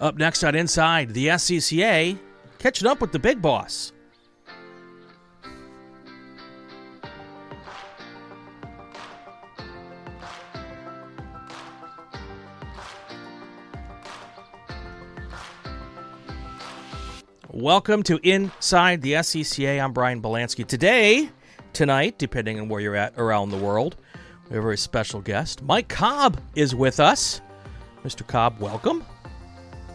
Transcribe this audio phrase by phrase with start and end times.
[0.00, 2.16] Up next on Inside, the SCCA
[2.60, 3.92] catching up with the big boss.
[17.50, 19.82] Welcome to Inside the SCCA.
[19.82, 20.64] I'm Brian Belansky.
[20.64, 21.28] Today,
[21.72, 23.96] tonight, depending on where you're at around the world,
[24.48, 25.60] we have a very special guest.
[25.62, 27.40] Mike Cobb is with us.
[28.04, 28.24] Mr.
[28.24, 29.04] Cobb, welcome.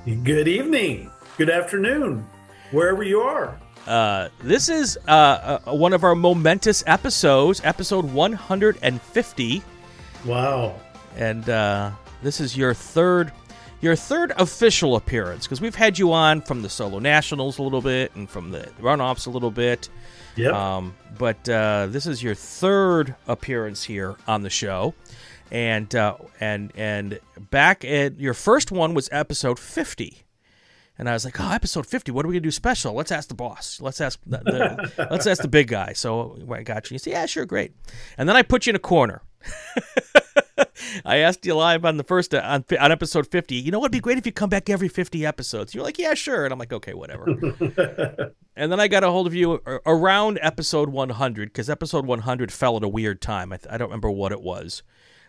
[0.06, 1.10] Good evening.
[1.38, 2.28] Good afternoon,
[2.72, 3.58] wherever you are.
[3.88, 9.64] Uh, this is uh, uh, one of our momentous episodes, episode 150.
[10.26, 10.76] Wow.
[11.16, 13.32] And uh, this is your third
[13.80, 17.82] your third official appearance because we've had you on from the solo nationals a little
[17.82, 19.88] bit and from the runoffs a little bit.
[20.36, 20.50] Yeah.
[20.78, 24.94] Um, but uh, this is your third appearance here on the show,
[25.54, 27.20] and uh, and and
[27.52, 30.24] back at your first one was episode fifty.
[30.98, 32.12] And I was like, "Oh, episode fifty.
[32.12, 32.94] What are we gonna do special?
[32.94, 33.80] Let's ask the boss.
[33.80, 36.96] Let's ask the, the let's ask the big guy." So I got you.
[36.96, 37.74] You say, "Yeah, sure, great."
[38.18, 39.22] And then I put you in a corner.
[41.06, 43.56] I asked you live on the first uh, on, on episode 50.
[43.56, 45.74] You know what'd be great if you come back every 50 episodes.
[45.74, 47.26] You're like, yeah, sure, and I'm like, okay, whatever.
[48.56, 52.78] and then I got a hold of you around episode 100 because episode 100 fell
[52.78, 53.52] at a weird time.
[53.52, 54.84] I, th- I don't remember what it was.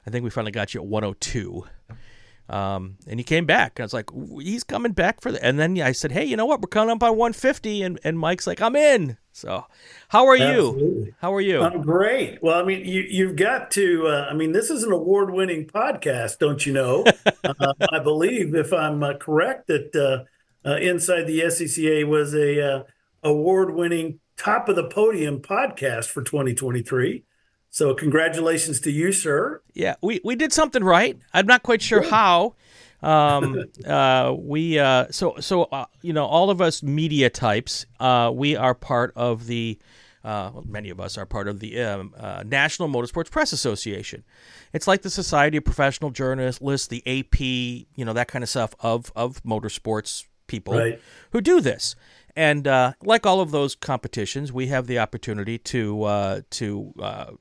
[0.06, 1.64] I think we finally got you at 102.
[2.48, 3.80] Um, and he came back.
[3.80, 4.10] I was like,
[4.41, 5.42] he's coming back for the.
[5.42, 6.60] And then I said, hey, you know what?
[6.60, 7.83] We're coming up on 150.
[7.83, 9.16] And, and Mike's like, I'm in.
[9.32, 9.66] So,
[10.09, 11.06] how are Absolutely.
[11.06, 11.15] you?
[11.20, 11.62] How are you?
[11.62, 12.41] I'm great.
[12.42, 15.66] Well, I mean, you, you've got to, uh, I mean, this is an award winning
[15.66, 17.04] podcast, don't you know?
[17.44, 20.25] uh, I believe, if I'm uh, correct, that uh,
[20.69, 22.82] uh, Inside the SCCA was a uh,
[23.22, 27.25] award winning top of the podium podcast for 2023.
[27.74, 29.60] So, congratulations to you, sir.
[29.72, 31.18] Yeah, we, we did something right.
[31.32, 32.54] I'm not quite sure how.
[33.02, 37.84] Um, uh, we uh, so so uh, you know all of us media types.
[37.98, 39.76] Uh, we are part of the.
[40.22, 44.22] Uh, well, many of us are part of the um, uh, National Motorsports Press Association.
[44.72, 48.76] It's like the Society of Professional Journalists, the AP, you know that kind of stuff
[48.78, 51.00] of of motorsports people Right.
[51.32, 51.96] who do this.
[52.36, 57.32] And uh, like all of those competitions, we have the opportunity to uh, to uh,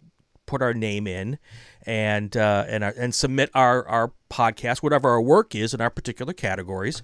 [0.45, 1.37] put our name in
[1.85, 5.89] and uh, and our, and submit our our podcast, whatever our work is in our
[5.89, 7.01] particular categories,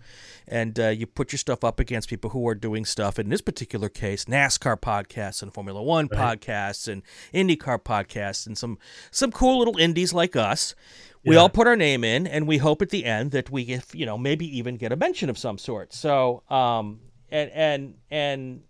[0.47, 3.19] and uh, you put your stuff up against people who are doing stuff.
[3.19, 7.01] In this particular case, NASCAR podcasts and Formula One podcasts and
[7.33, 8.77] IndyCar podcasts and some
[9.11, 10.75] some cool little indies like us.
[11.25, 11.41] We Yeah.
[11.41, 14.05] all put our name in, and we hope at the end that we, if you
[14.05, 15.91] know, maybe even get a mention of some sort.
[15.93, 18.61] So, um, and and and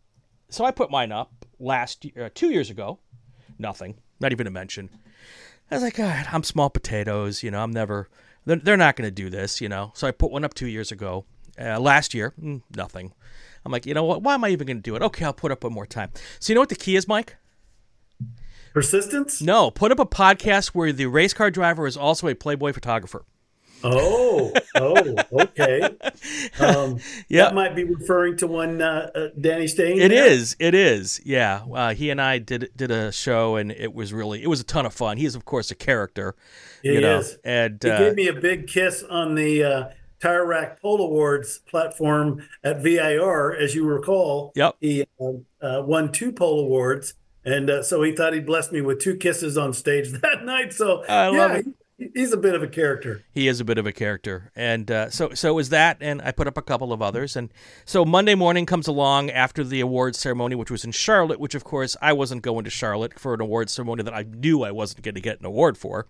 [0.50, 2.98] so I put mine up last year, uh, two years ago.
[3.60, 4.90] Nothing, not even a mention.
[5.72, 7.44] I was like, God, I'm small potatoes.
[7.44, 8.10] You know, I'm never.
[8.46, 9.62] They're, they're not going to do this.
[9.62, 11.26] You know, so I put one up two years ago.
[11.60, 13.14] Uh, last year, mm, nothing.
[13.66, 14.24] I'm like, you know what?
[14.24, 15.02] Why am I even going to do it?
[15.02, 16.12] Okay, I'll put up one more time.
[16.40, 17.36] So you know what the key is, Mike?
[18.74, 19.42] Persistence?
[19.42, 23.26] No, put up a podcast where the race car driver is also a Playboy photographer.
[23.84, 25.82] Oh, oh, okay.
[26.60, 27.46] Um, Yeah.
[27.46, 30.00] That might be referring to one uh, uh, Danny Stain.
[30.00, 30.28] It there?
[30.28, 30.56] is.
[30.60, 31.22] It is.
[31.24, 31.64] Yeah.
[31.72, 34.64] Uh, he and I did did a show, and it was really it was a
[34.64, 35.18] ton of fun.
[35.18, 36.36] He is, of course, a character.
[36.82, 37.38] He you know, is.
[37.44, 39.90] and He uh, gave me a big kiss on the uh,
[40.20, 44.52] Tire Rack Pole Awards platform at VIR, as you recall.
[44.56, 44.76] Yep.
[44.82, 47.14] He um, uh, won two pole awards,
[47.46, 50.74] and uh, so he thought he'd bless me with two kisses on stage that night.
[50.74, 51.66] So I love yeah, it.
[52.00, 53.22] He- he's a bit of a character.
[53.32, 56.32] he is a bit of a character, and uh, so so was that, and I
[56.32, 57.54] put up a couple of others, and
[57.86, 61.64] so Monday morning comes along after the awards ceremony, which was in Charlotte, which of
[61.64, 65.04] course I wasn't going to Charlotte for an awards ceremony that I knew I wasn't
[65.04, 66.08] going to get an award for.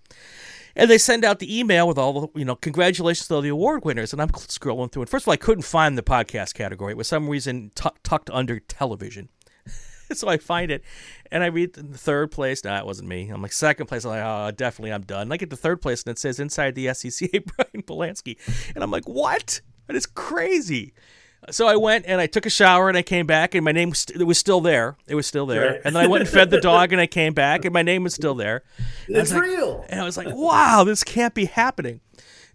[0.75, 3.49] And they send out the email with all the, you know, congratulations to all the
[3.49, 4.13] award winners.
[4.13, 5.01] And I'm scrolling through.
[5.01, 6.91] And first of all, I couldn't find the podcast category.
[6.91, 9.29] It was some reason tuck tucked under television.
[10.13, 10.83] so I find it,
[11.31, 12.63] and I read the third place.
[12.63, 13.29] No, it wasn't me.
[13.29, 14.05] I'm like second place.
[14.05, 15.23] I'm like, oh, definitely, I'm done.
[15.23, 18.37] And I get to third place, and it says inside the SCCA, Brian Polanski,
[18.75, 19.61] and I'm like, what?
[19.87, 20.93] That is crazy.
[21.51, 23.89] So I went and I took a shower and I came back and my name
[23.91, 24.97] was, st- was still there.
[25.07, 25.71] It was still there.
[25.71, 25.81] Right.
[25.85, 28.03] And then I went and fed the dog and I came back and my name
[28.03, 28.61] was still there.
[29.07, 29.85] It's like- real.
[29.89, 32.01] And I was like, wow, this can't be happening.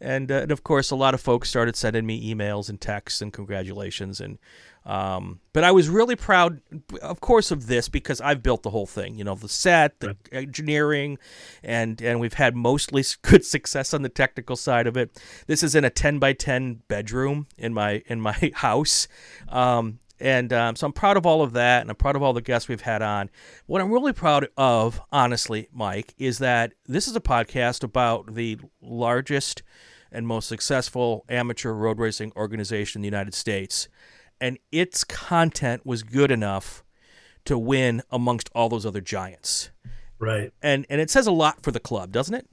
[0.02, 3.22] and uh, and of course, a lot of folks started sending me emails and texts
[3.22, 4.20] and congratulations.
[4.20, 4.38] And
[4.86, 6.60] um, but I was really proud,
[7.00, 9.16] of course, of this because I've built the whole thing.
[9.16, 11.18] You know, the set, the engineering,
[11.62, 15.18] and and we've had mostly good success on the technical side of it.
[15.46, 19.08] This is in a ten by ten bedroom in my in my house.
[19.48, 22.32] Um, and um, so I'm proud of all of that, and I'm proud of all
[22.32, 23.30] the guests we've had on.
[23.66, 28.58] What I'm really proud of, honestly, Mike, is that this is a podcast about the
[28.80, 29.62] largest
[30.12, 33.88] and most successful amateur road racing organization in the United States,
[34.40, 36.84] and its content was good enough
[37.44, 39.70] to win amongst all those other giants.
[40.18, 40.52] Right.
[40.62, 42.48] And and it says a lot for the club, doesn't it?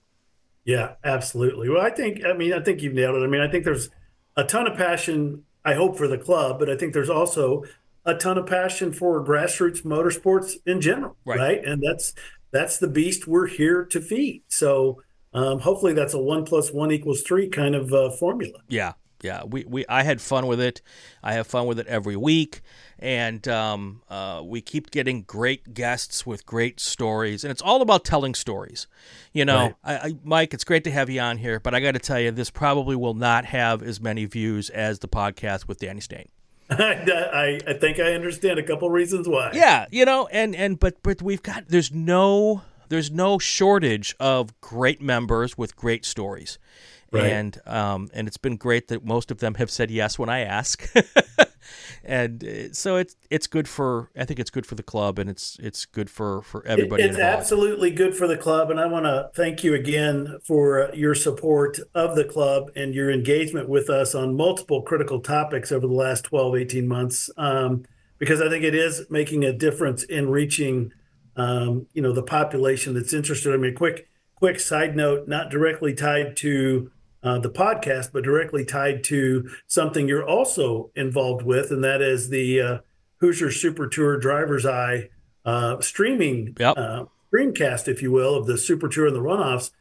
[0.65, 1.69] Yeah, absolutely.
[1.69, 3.25] Well, I think I mean I think you've nailed it.
[3.25, 3.89] I mean, I think there's
[4.35, 7.63] a ton of passion I hope for the club, but I think there's also
[8.05, 11.37] a ton of passion for grassroots motorsports in general, right?
[11.37, 11.65] right?
[11.65, 12.13] And that's
[12.51, 14.43] that's the beast we're here to feed.
[14.47, 15.01] So
[15.33, 18.59] um, hopefully that's a one plus one equals three kind of uh, formula.
[18.67, 19.43] Yeah, yeah.
[19.43, 20.81] We, we I had fun with it.
[21.23, 22.61] I have fun with it every week,
[22.99, 28.05] and um, uh, we keep getting great guests with great stories, and it's all about
[28.05, 28.87] telling stories.
[29.33, 29.75] You know, right.
[29.83, 32.19] I, I, Mike, it's great to have you on here, but I got to tell
[32.19, 36.29] you, this probably will not have as many views as the podcast with Danny Stain.
[36.71, 39.51] I, I think I understand a couple reasons why.
[39.53, 44.59] Yeah, you know, and and but but we've got there's no there's no shortage of
[44.61, 46.59] great members with great stories.
[47.11, 47.25] Right.
[47.25, 50.39] And um, and it's been great that most of them have said yes when I
[50.41, 50.89] ask.
[52.05, 55.29] and uh, so it's it's good for I think it's good for the club and
[55.29, 57.03] it's it's good for for everybody.
[57.03, 57.39] It's involved.
[57.39, 61.79] absolutely good for the club, and I want to thank you again for your support
[61.93, 66.23] of the club and your engagement with us on multiple critical topics over the last
[66.25, 67.29] 12, 18 months.
[67.35, 67.83] Um,
[68.19, 70.93] because I think it is making a difference in reaching,
[71.35, 73.51] um, you know, the population that's interested.
[73.51, 76.91] I mean, quick quick side note, not directly tied to
[77.23, 82.29] uh, the podcast, but directly tied to something you're also involved with, and that is
[82.29, 82.77] the uh,
[83.19, 85.09] Hoosier Super Tour Driver's Eye
[85.45, 86.77] uh, streaming yep.
[86.77, 89.71] Uh, screencast, if you will, of the Super Tour and the runoffs.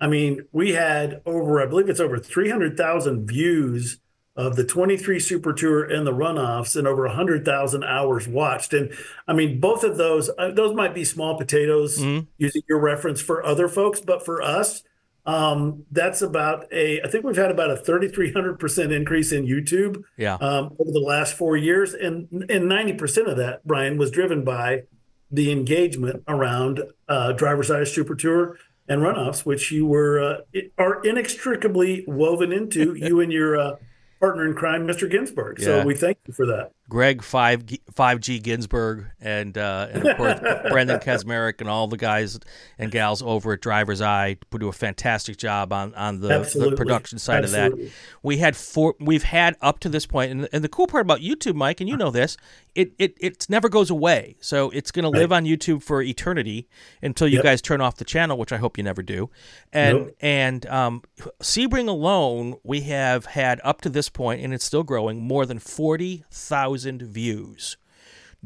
[0.00, 4.00] I mean, we had over, I believe it's over 300,000 views
[4.36, 8.72] of the 23 Super Tour and the runoffs and over 100,000 hours watched.
[8.72, 8.92] And
[9.28, 12.26] I mean, both of those, uh, those might be small potatoes mm-hmm.
[12.36, 14.82] using your reference for other folks, but for us,
[15.26, 20.34] um, that's about a, I think we've had about a 3,300% increase in YouTube yeah.
[20.34, 21.94] um, over the last four years.
[21.94, 24.82] And, and 90% of that, Brian, was driven by
[25.30, 31.02] the engagement around uh, driver's eye super tour and runoffs, which you were, uh, are
[31.04, 33.76] inextricably woven into you and your, uh,
[34.20, 35.10] partner in crime, Mr.
[35.10, 35.58] Ginsburg.
[35.58, 35.66] Yeah.
[35.66, 36.72] So we thank you for that.
[36.88, 37.64] Greg five
[37.94, 40.38] five G Ginsburg and uh, and of course
[40.68, 42.38] Brendan Kazmarek and all the guys
[42.78, 47.18] and gals over at Driver's Eye do a fantastic job on on the, the production
[47.18, 47.84] side Absolutely.
[47.84, 47.96] of that.
[48.22, 48.96] We had four.
[49.00, 51.88] We've had up to this point, and, and the cool part about YouTube, Mike, and
[51.88, 52.36] you know this,
[52.74, 54.36] it it it never goes away.
[54.40, 55.12] So it's going right.
[55.14, 56.68] to live on YouTube for eternity
[57.02, 57.44] until you yep.
[57.44, 59.30] guys turn off the channel, which I hope you never do.
[59.72, 60.16] And nope.
[60.20, 61.02] and um,
[61.40, 65.58] Sebring alone, we have had up to this point, and it's still growing, more than
[65.58, 67.76] forty thousand thousand views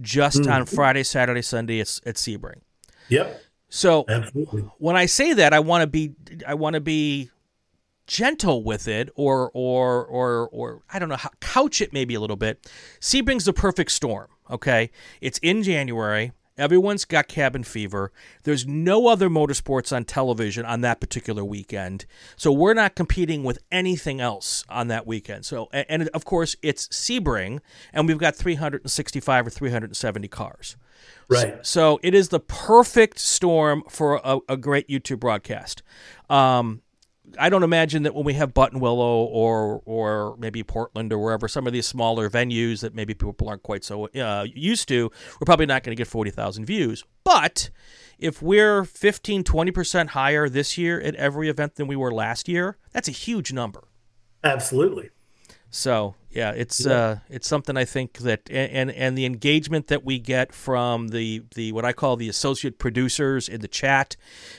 [0.00, 0.52] just mm.
[0.52, 2.60] on Friday, Saturday, Sunday at, at Sebring.
[3.08, 3.42] Yep.
[3.70, 4.62] So Absolutely.
[4.78, 6.12] when I say that, I want to be
[6.46, 7.30] I want to be
[8.06, 12.20] gentle with it, or or or or I don't know how couch it maybe a
[12.20, 12.70] little bit.
[13.00, 14.28] Sebring's the perfect storm.
[14.50, 16.32] Okay, it's in January.
[16.58, 18.12] Everyone's got cabin fever.
[18.42, 22.04] There's no other motorsports on television on that particular weekend.
[22.36, 25.44] So we're not competing with anything else on that weekend.
[25.46, 27.60] So and of course it's Sebring
[27.92, 30.76] and we've got 365 or 370 cars.
[31.28, 31.58] Right.
[31.66, 35.82] So, so it is the perfect storm for a, a great YouTube broadcast.
[36.28, 36.82] Um,
[37.38, 41.66] I don't imagine that when we have Buttonwillow or or maybe Portland or wherever some
[41.66, 45.66] of these smaller venues that maybe people aren't quite so uh, used to, we're probably
[45.66, 47.04] not going to get 40,000 views.
[47.24, 47.70] But
[48.18, 52.76] if we're 15, 20% higher this year at every event than we were last year,
[52.92, 53.88] that's a huge number.
[54.42, 55.10] Absolutely.
[55.70, 56.92] So yeah, it's yeah.
[56.92, 61.42] Uh, it's something I think that and and the engagement that we get from the
[61.56, 64.14] the what I call the associate producers in the chat.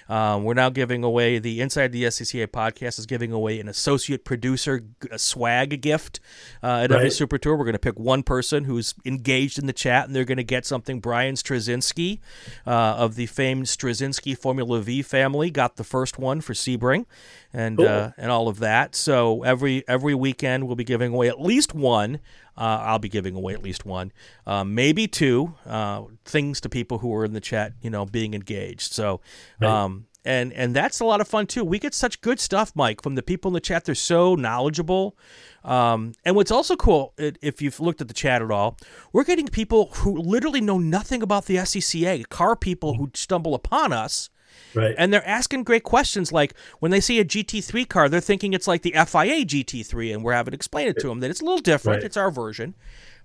[0.09, 4.25] Um, we're now giving away the Inside the SCCA podcast is giving away an associate
[4.25, 4.83] producer
[5.15, 6.19] swag gift
[6.61, 6.97] uh, at right.
[6.97, 7.55] every Super Tour.
[7.55, 10.43] We're going to pick one person who's engaged in the chat, and they're going to
[10.43, 10.99] get something.
[10.99, 12.19] Brian Straczynski
[12.67, 17.05] uh, of the famed Straczynski Formula V family got the first one for Sebring,
[17.53, 17.87] and cool.
[17.87, 18.95] Uh, and all of that.
[18.95, 22.19] So every every weekend we'll be giving away at least least one.
[22.57, 24.11] Uh, I'll be giving away at least one,
[24.45, 28.33] uh, maybe two uh, things to people who are in the chat, you know, being
[28.33, 28.91] engaged.
[28.91, 29.21] So,
[29.61, 31.63] um, and and that's a lot of fun too.
[31.63, 33.85] We get such good stuff, Mike, from the people in the chat.
[33.85, 35.17] They're so knowledgeable.
[35.63, 38.77] Um, and what's also cool, if you've looked at the chat at all,
[39.13, 43.93] we're getting people who literally know nothing about the SCCA, car people who stumble upon
[43.93, 44.29] us.
[44.73, 44.95] Right.
[44.97, 48.67] And they're asking great questions like when they see a GT3 car, they're thinking it's
[48.67, 51.45] like the FIA GT3, and we're having to explain it to them that it's a
[51.45, 51.97] little different.
[51.97, 52.05] Right.
[52.05, 52.75] It's our version.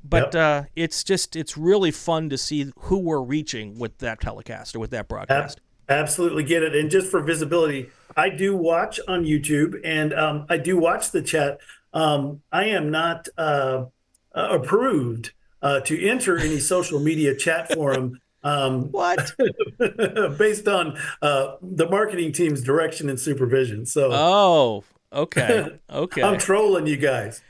[0.07, 0.35] But yep.
[0.35, 4.79] uh, it's just, it's really fun to see who we're reaching with that telecast or
[4.79, 5.61] with that broadcast.
[5.89, 6.75] Absolutely get it.
[6.75, 11.23] And just for visibility, I do watch on YouTube and um, I do watch the
[11.23, 11.59] chat.
[11.93, 13.87] Um, I am not uh,
[14.35, 18.21] uh, approved uh, to enter any social media chat forum.
[18.45, 19.33] Um, what?
[20.39, 23.87] based on uh, the marketing team's direction and supervision.
[23.87, 24.11] So.
[24.13, 26.23] Oh, okay, okay.
[26.23, 27.43] I'm trolling you guys.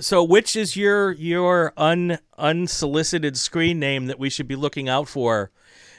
[0.00, 5.08] so, which is your your un unsolicited screen name that we should be looking out
[5.08, 5.50] for?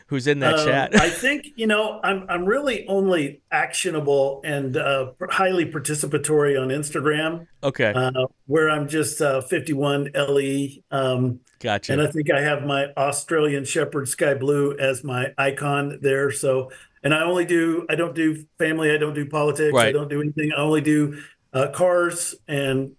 [0.08, 0.96] who's in that um, chat.
[0.96, 7.48] I think you know I'm I'm really only actionable and uh, highly participatory on Instagram.
[7.64, 8.12] Okay, uh,
[8.46, 10.68] where I'm just uh, 51 le.
[10.92, 11.94] Um, gotcha.
[11.94, 16.32] And I think I have my Australian Shepherd Sky Blue as my icon there.
[16.32, 16.72] So,
[17.04, 18.92] and I only do I don't do family.
[18.92, 19.74] I don't do politics.
[19.74, 19.88] Right.
[19.88, 20.52] I don't do anything.
[20.52, 21.22] I only do
[21.54, 22.96] uh, cars and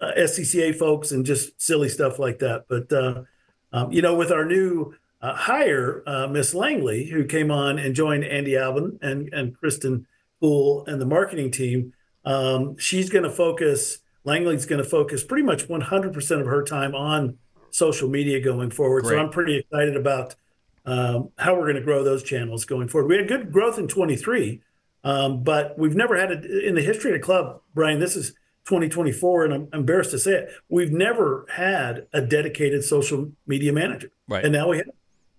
[0.00, 2.64] uh, SCCA folks and just silly stuff like that.
[2.68, 3.22] But uh,
[3.72, 7.94] um, you know, with our new uh, hire uh, Miss Langley, who came on and
[7.94, 10.06] joined Andy Alvin and, and Kristen
[10.40, 11.92] Poole and the marketing team.
[12.24, 16.94] Um, she's going to focus, Langley's going to focus pretty much 100% of her time
[16.94, 17.38] on
[17.74, 19.04] social media going forward.
[19.04, 19.16] Great.
[19.16, 20.34] So I'm pretty excited about
[20.86, 23.08] um, how we're going to grow those channels going forward.
[23.08, 24.60] We had good growth in 23,
[25.04, 28.00] um, but we've never had it in the history of the club, Brian.
[28.00, 28.30] This is
[28.66, 30.50] 2024, and I'm embarrassed to say it.
[30.68, 34.44] We've never had a dedicated social media manager, right?
[34.44, 34.86] And now we have.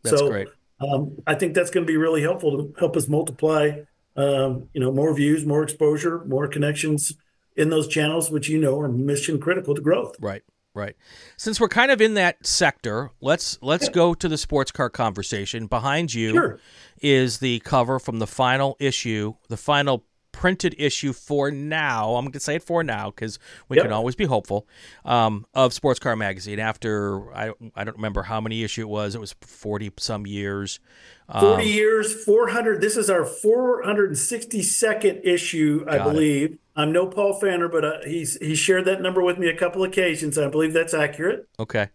[0.04, 0.48] That's so, great.
[0.80, 3.82] Um, I think that's going to be really helpful to help us multiply,
[4.16, 7.14] um, you know, more views, more exposure, more connections
[7.56, 10.16] in those channels, which you know are mission critical to growth.
[10.20, 10.44] Right.
[10.74, 10.96] Right.
[11.36, 15.68] Since we're kind of in that sector, let's let's go to the sports car conversation.
[15.68, 16.60] Behind you sure.
[17.02, 22.16] is the cover from the final issue, the final printed issue for now.
[22.16, 23.38] I'm going to say it for now because
[23.70, 23.86] we yep.
[23.86, 24.68] can always be hopeful
[25.04, 26.60] um, of Sports Car Magazine.
[26.60, 29.14] After I I don't remember how many issue it was.
[29.14, 30.80] It was forty some years.
[31.28, 32.82] Um, forty years, four hundred.
[32.82, 36.54] This is our four hundred and sixty second issue, I believe.
[36.54, 36.60] It.
[36.76, 39.84] I'm no Paul Pfanner, but uh, he's he shared that number with me a couple
[39.84, 40.38] occasions.
[40.38, 41.48] I believe that's accurate.
[41.60, 41.90] Okay.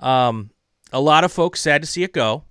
[0.00, 0.50] Um,
[0.92, 2.44] a lot of folks sad to see it go.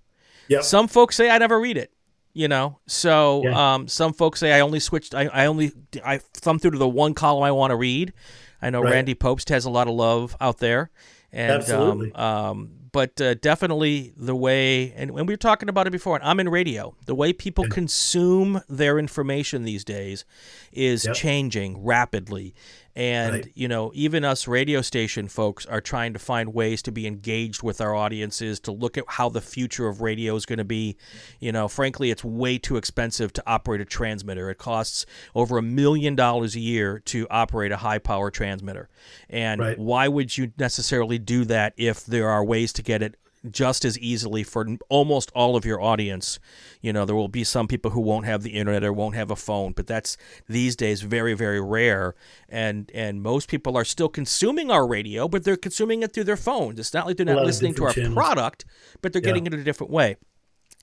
[0.47, 0.61] Yeah.
[0.61, 1.91] Some folks say I never read it
[2.35, 3.75] you know so yeah.
[3.75, 5.71] um, some folks say i only switched I, I only
[6.03, 8.11] i thumb through to the one column i want to read
[8.59, 8.91] i know right.
[8.91, 10.89] randy Pobst has a lot of love out there
[11.33, 12.11] and Absolutely.
[12.13, 16.15] Um, um, but uh, definitely the way and when we were talking about it before
[16.15, 16.95] and i'm in radio.
[17.05, 20.23] The way people consume their information these days
[20.71, 21.15] is yep.
[21.15, 22.55] changing rapidly
[22.95, 23.51] and, right.
[23.55, 27.63] you know, even us radio station folks are trying to find ways to be engaged
[27.63, 30.97] with our audiences, to look at how the future of radio is going to be.
[31.39, 34.49] You know, frankly, it's way too expensive to operate a transmitter.
[34.49, 38.89] It costs over a million dollars a year to operate a high power transmitter.
[39.29, 39.79] And right.
[39.79, 43.15] why would you necessarily do that if there are ways to get it
[43.49, 46.39] just as easily for almost all of your audience.
[46.81, 49.31] You know, there will be some people who won't have the internet or won't have
[49.31, 52.15] a phone, but that's these days very, very rare.
[52.49, 56.37] And and most people are still consuming our radio, but they're consuming it through their
[56.37, 56.79] phones.
[56.79, 58.15] It's not like they're not listening to our channels.
[58.15, 58.65] product,
[59.01, 59.27] but they're yeah.
[59.27, 60.17] getting it in a different way.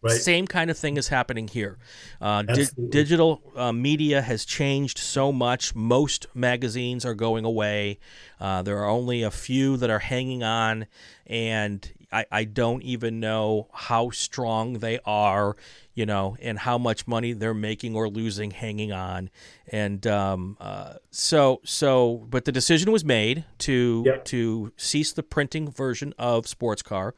[0.02, 0.18] Right.
[0.18, 1.76] Same kind of thing is happening here.
[2.22, 5.74] Uh, di- digital uh, media has changed so much.
[5.74, 7.98] Most magazines are going away.
[8.40, 10.86] Uh, there are only a few that are hanging on,
[11.26, 15.56] and I, I don't even know how strong they are,
[15.94, 19.30] you know, and how much money they're making or losing hanging on.
[19.68, 24.24] And um, uh, so, so, but the decision was made to yep.
[24.26, 27.14] to cease the printing version of Sports Car,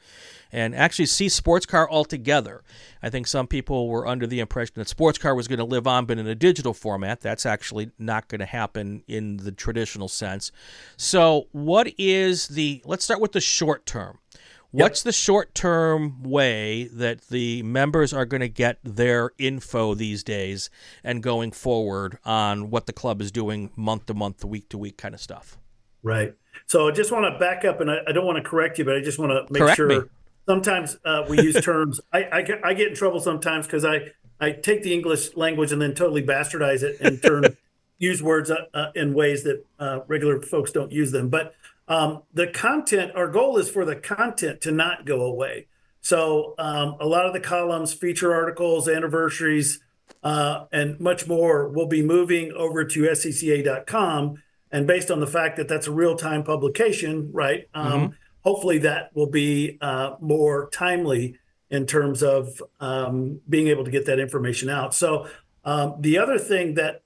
[0.51, 2.63] and actually cease Sports Car altogether.
[3.03, 5.87] I think some people were under the impression that Sports Car was going to live
[5.87, 7.23] on, but in a digital format.
[7.23, 10.53] That's actually not going to happen in the traditional sense.
[10.99, 12.83] So, what is the?
[12.85, 14.19] Let's start with the short term.
[14.73, 15.05] What's yep.
[15.05, 20.71] the short term way that the members are going to get their info these days
[21.05, 24.97] and going forward on what the club is doing month to month, week to week
[24.97, 25.59] kind of stuff?
[26.03, 26.35] Right.
[26.67, 28.87] So I just want to back up, and I, I don't want to correct you,
[28.87, 29.89] but I just want to make correct sure.
[29.89, 30.09] Me.
[30.47, 32.01] Sometimes uh, we use terms.
[32.11, 35.83] I, I, I, get in trouble sometimes because I, I take the English language and
[35.83, 37.59] then totally bastardize it and turn
[37.99, 41.29] use words uh, uh, in ways that uh, regular folks don't use them.
[41.29, 41.55] But
[41.93, 45.67] um, the content, our goal is for the content to not go away.
[46.01, 49.79] So um, a lot of the columns, feature articles, anniversaries,
[50.23, 54.43] uh, and much more will be moving over to scca.com.
[54.71, 57.69] And based on the fact that that's a real time publication, right?
[57.75, 58.13] Um, mm-hmm.
[58.41, 61.37] Hopefully that will be uh, more timely
[61.69, 64.95] in terms of um, being able to get that information out.
[64.95, 65.29] So
[65.63, 67.03] um, the other thing that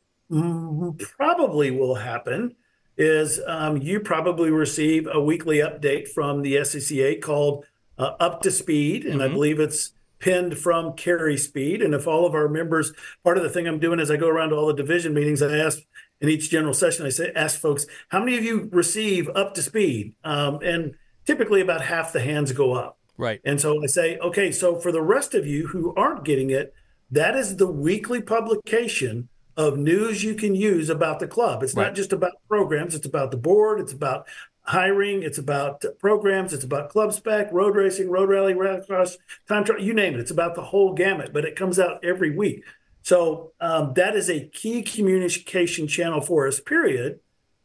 [1.18, 2.54] probably will happen
[2.96, 7.64] is um, you probably receive a weekly update from the SCCA called
[7.98, 9.30] uh, Up to Speed, and mm-hmm.
[9.30, 11.82] I believe it's pinned from Carrie Speed.
[11.82, 14.28] And if all of our members, part of the thing I'm doing is I go
[14.28, 15.80] around to all the division meetings, I ask
[16.20, 19.62] in each general session, I say, ask folks, how many of you receive Up to
[19.62, 20.14] Speed?
[20.24, 20.94] Um, and
[21.26, 22.98] typically about half the hands go up.
[23.18, 23.40] Right.
[23.44, 26.74] And so I say, okay, so for the rest of you who aren't getting it,
[27.10, 31.62] that is the weekly publication of news you can use about the club.
[31.62, 31.84] It's right.
[31.84, 34.26] not just about programs, it's about the board, it's about
[34.62, 39.16] hiring, it's about programs, it's about club spec, road racing, road rally, rallycross,
[39.48, 40.20] time trial, you name it.
[40.20, 42.64] It's about the whole gamut, but it comes out every week.
[43.02, 47.20] So um, that is a key communication channel for us, period,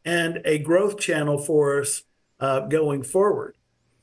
[0.06, 2.04] and a growth channel for us
[2.40, 3.56] uh, going forward.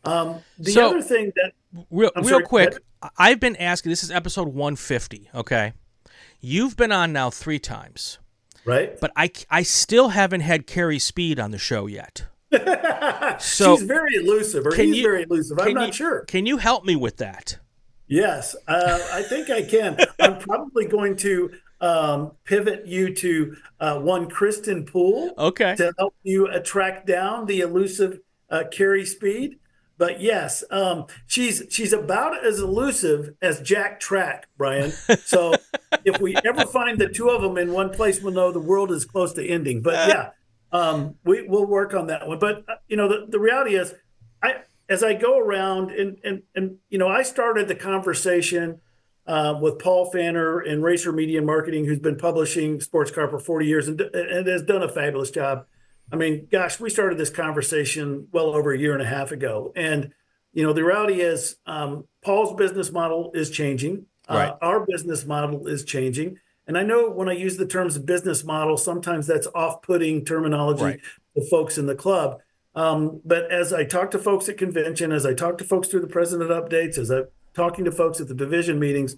[0.05, 1.53] Um, the so, other thing that
[1.91, 2.79] real, real sorry, quick,
[3.17, 3.91] I've been asking.
[3.91, 5.31] This is episode 150.
[5.35, 5.73] Okay,
[6.41, 8.19] you've been on now three times,
[8.65, 8.99] right?
[9.01, 12.27] But I I still haven't had Carrie Speed on the show yet.
[13.41, 15.59] so she's very elusive, or he's you, very elusive.
[15.61, 16.25] I'm not you, sure.
[16.27, 17.59] Can you help me with that?
[18.07, 19.99] Yes, uh, I think I can.
[20.19, 26.15] I'm probably going to um, pivot you to uh, one Kristen Poole, okay, to help
[26.23, 29.59] you attract down the elusive uh, Carrie Speed.
[29.99, 34.93] But yes, um, she's she's about as elusive as Jack Track, Brian.
[35.25, 35.55] So
[36.05, 38.91] if we ever find the two of them in one place, we'll know the world
[38.91, 39.83] is close to ending.
[39.83, 40.31] But yeah,
[40.73, 42.39] um, we we'll work on that one.
[42.39, 43.95] But uh, you know, the, the reality is,
[44.43, 48.81] I as I go around and and and you know, I started the conversation
[49.27, 53.67] uh, with Paul Pfanner in Racer Media Marketing, who's been publishing sports car for 40
[53.67, 55.67] years and, and has done a fabulous job
[56.11, 59.73] I mean, gosh, we started this conversation well over a year and a half ago,
[59.77, 60.13] and
[60.53, 64.07] you know the reality is um, Paul's business model is changing.
[64.29, 64.49] Uh, right.
[64.51, 68.45] Uh, our business model is changing, and I know when I use the terms business
[68.45, 71.01] model, sometimes that's off-putting terminology right.
[71.37, 72.41] to folks in the club.
[72.75, 76.01] Um, but as I talk to folks at convention, as I talk to folks through
[76.01, 79.17] the president updates, as I'm talking to folks at the division meetings,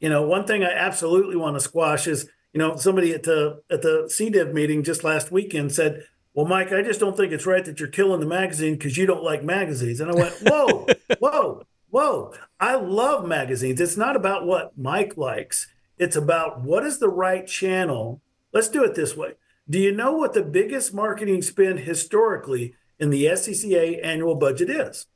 [0.00, 3.62] you know, one thing I absolutely want to squash is, you know, somebody at the
[3.70, 6.04] at the CDIV meeting just last weekend said,
[6.36, 9.06] well, Mike, I just don't think it's right that you're killing the magazine because you
[9.06, 10.00] don't like magazines.
[10.00, 10.86] And I went, whoa,
[11.18, 12.34] whoa, whoa.
[12.60, 13.80] I love magazines.
[13.80, 18.20] It's not about what Mike likes, it's about what is the right channel.
[18.52, 19.32] Let's do it this way.
[19.68, 25.06] Do you know what the biggest marketing spend historically in the SCCA annual budget is?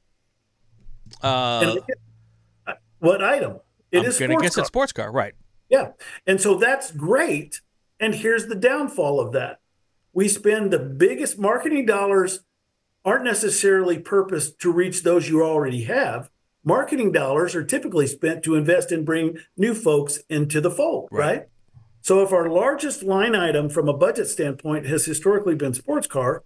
[1.23, 1.77] Uh,
[2.99, 3.61] what item?
[3.93, 5.35] It I'm is going to guess it's sports car, right?
[5.69, 5.91] Yeah.
[6.27, 7.61] And so that's great.
[8.01, 9.60] And here's the downfall of that
[10.13, 12.41] we spend the biggest marketing dollars
[13.05, 16.31] aren't necessarily purposed to reach those you already have.
[16.63, 21.27] Marketing dollars are typically spent to invest and bring new folks into the fold, right.
[21.27, 21.47] right?
[22.03, 26.45] So if our largest line item from a budget standpoint has historically been sports car,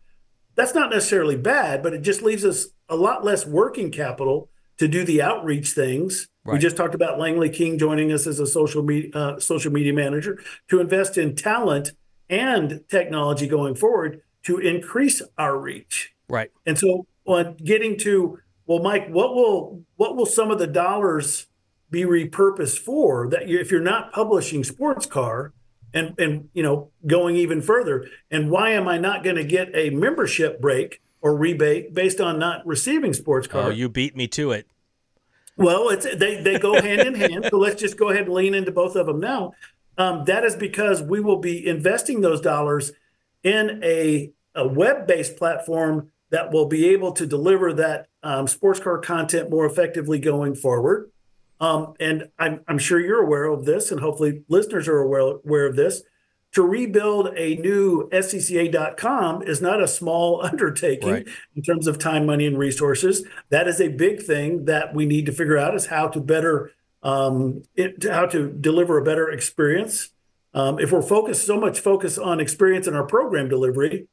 [0.55, 4.49] that's not necessarily bad, but it just leaves us a lot less working capital
[4.79, 6.29] to do the outreach things.
[6.45, 6.55] Right.
[6.55, 9.93] We just talked about Langley King joining us as a social media uh, social media
[9.93, 11.93] manager to invest in talent
[12.29, 16.15] and technology going forward to increase our reach.
[16.29, 16.51] Right.
[16.67, 21.47] And so on getting to well, Mike, what will what will some of the dollars
[21.91, 25.53] be repurposed for that you, if you're not publishing sports car
[25.93, 29.69] and and you know going even further and why am I not going to get
[29.75, 33.65] a membership break or rebate based on not receiving sports car?
[33.65, 34.67] Oh, you beat me to it.
[35.57, 37.47] Well, it's they they go hand in hand.
[37.51, 39.53] So let's just go ahead and lean into both of them now.
[39.97, 42.93] Um, that is because we will be investing those dollars
[43.43, 48.81] in a, a web based platform that will be able to deliver that um, sports
[48.81, 51.11] car content more effectively going forward.
[51.61, 55.67] Um, and I'm, I'm, sure you're aware of this, and hopefully listeners are aware, aware
[55.67, 56.03] of this.
[56.53, 61.29] To rebuild a new SCCA.com is not a small undertaking right.
[61.55, 63.25] in terms of time, money, and resources.
[63.51, 66.73] That is a big thing that we need to figure out is how to better
[67.05, 70.11] how to deliver a better experience.
[70.55, 74.07] Um, if we're focused so much focus on experience in our program delivery,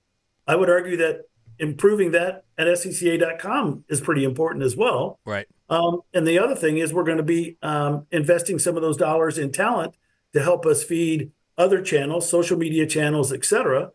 [0.48, 1.22] I would argue that
[1.60, 5.20] improving that at scca.com is pretty important as well.
[5.26, 5.48] Right.
[5.70, 8.98] Um, and the other thing is we're going to be um, investing some of those
[8.98, 9.96] dollars in talent
[10.34, 13.92] to help us feed other channels, social media channels, et cetera.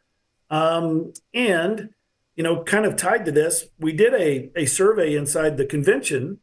[0.48, 1.90] Um, and,
[2.37, 6.38] you know, kind of tied to this, we did a, a survey inside the convention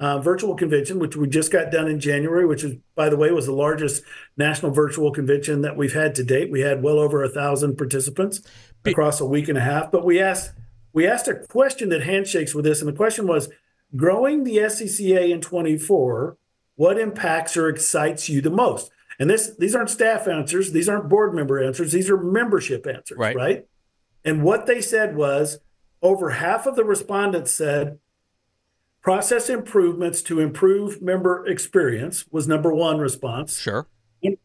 [0.00, 3.30] Uh, virtual convention, which we just got done in January, which is, by the way,
[3.30, 4.02] was the largest
[4.34, 6.50] national virtual convention that we've had to date.
[6.50, 8.40] We had well over a thousand participants
[8.86, 9.92] across a week and a half.
[9.92, 10.52] But we asked
[10.94, 13.50] we asked a question that handshakes with this, and the question was,
[13.94, 16.36] growing the SCCA in 24,
[16.76, 18.90] what impacts or excites you the most?
[19.18, 23.18] And this these aren't staff answers, these aren't board member answers, these are membership answers,
[23.18, 23.36] right?
[23.36, 23.66] right?
[24.24, 25.58] And what they said was
[26.02, 27.98] over half of the respondents said
[29.02, 33.58] process improvements to improve member experience was number one response.
[33.58, 33.86] Sure.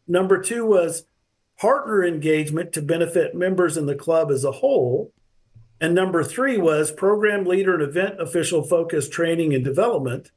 [0.07, 1.05] Number two was
[1.59, 5.11] partner engagement to benefit members in the club as a whole.
[5.81, 10.31] And number three was program leader and event official focused training and development.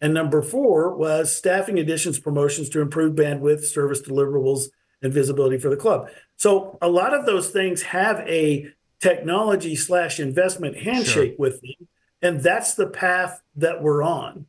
[0.00, 4.68] And number four was staffing additions promotions to improve bandwidth, service deliverables,
[5.02, 6.08] and visibility for the club.
[6.36, 8.66] So a lot of those things have a
[9.00, 11.38] technology slash investment handshake sure.
[11.38, 11.88] with them
[12.22, 14.46] and that's the path that we're on.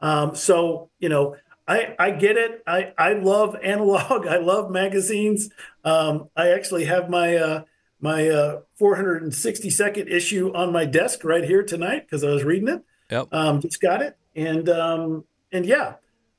[0.00, 2.62] Um, so you know, I I get it.
[2.66, 4.26] I I love analog.
[4.26, 5.50] I love magazines.
[5.84, 7.64] Um, I actually have my uh,
[8.00, 12.84] my uh, 462nd issue on my desk right here tonight because I was reading it.
[13.10, 13.28] Yep.
[13.32, 15.94] Um, just got it, and um, and yeah,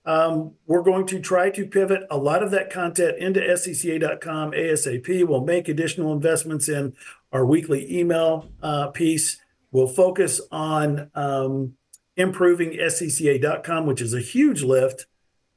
[0.06, 5.28] um, we're going to try to pivot a lot of that content into scca.com ASAP.
[5.28, 6.94] We'll make additional investments in
[7.32, 9.42] our weekly email uh, piece.
[9.76, 11.74] We'll focus on um,
[12.16, 15.06] improving SCCA.com, which is a huge lift,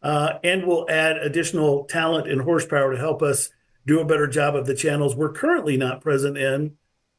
[0.03, 3.51] uh, and we'll add additional talent and horsepower to help us
[3.87, 6.73] do a better job of the channels we're currently not present in,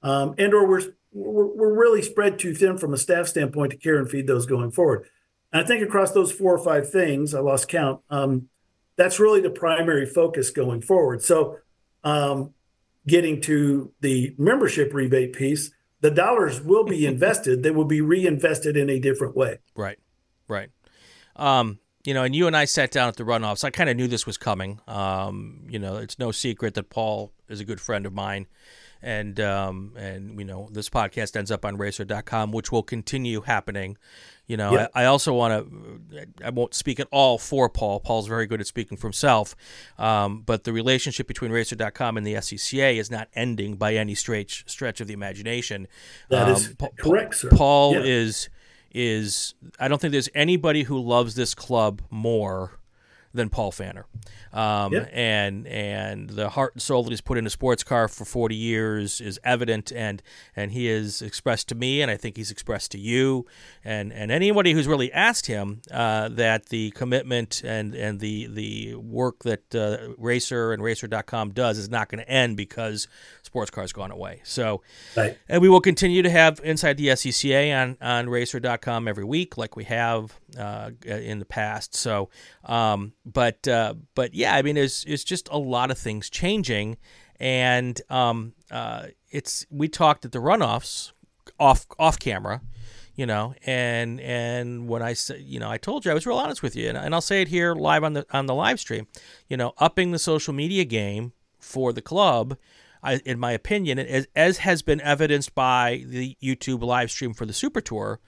[0.04, 0.82] um, and or we're,
[1.14, 5.08] really spread too thin from a staff standpoint to care and feed those going forward.
[5.54, 8.02] I think across those four or five things, I lost count.
[8.10, 8.50] Um,
[8.98, 11.24] that's really the primary focus going forward.
[11.24, 11.60] So,
[13.08, 17.64] getting to the membership rebate piece the dollars will be invested.
[17.64, 19.60] they will be reinvested in a different way.
[19.76, 20.00] Right,
[20.48, 20.70] right.
[21.36, 23.64] Um, you know, and you and I sat down at the runoffs.
[23.64, 24.80] I kind of knew this was coming.
[24.88, 28.48] Um, you know, it's no secret that Paul is a good friend of mine
[29.02, 33.98] and um, and you know this podcast ends up on racer.com which will continue happening.
[34.48, 34.92] You know yep.
[34.96, 38.00] I, I, also want to i won't speak at all for paul.
[38.00, 39.56] Paul's very good at speaking for himself.
[39.98, 44.64] Um, but the relationship between racer.com and the scca is not ending by any stretch
[44.68, 45.88] stretch of the imagination.
[46.30, 47.50] That um, is correct sir.
[47.50, 48.02] Paul yeah.
[48.04, 48.50] is
[48.92, 52.79] is i don't think there's anybody who loves this club more
[53.34, 54.06] than Paul Pfanner.
[54.52, 55.10] Um, yep.
[55.14, 58.56] And and the heart and soul that he's put in a sports car for 40
[58.56, 60.22] years is evident, and
[60.56, 63.46] and he has expressed to me, and I think he's expressed to you,
[63.84, 68.96] and and anybody who's really asked him uh, that the commitment and and the the
[68.96, 73.08] work that uh, Racer and Racer.com does is not going to end because
[73.44, 74.42] sports cars gone away.
[74.44, 74.82] So,
[75.16, 75.38] right.
[75.48, 79.76] and we will continue to have inside the SCCA on on Racer.com every week, like
[79.76, 81.96] we have uh, in the past.
[81.96, 82.30] So,
[82.66, 86.98] um, but uh, but yeah, I mean, it's it's just a lot of things changing,
[87.40, 91.12] and um, uh, it's we talked at the runoffs
[91.60, 92.62] off off camera.
[93.16, 96.38] You know, and and when I said, you know, I told you I was real
[96.38, 98.80] honest with you, and, and I'll say it here live on the on the live
[98.80, 99.08] stream.
[99.50, 102.58] You know, upping the social media game for the club
[103.02, 107.46] I, in my opinion, as, as has been evidenced by the YouTube live stream for
[107.46, 108.20] the Super Tour,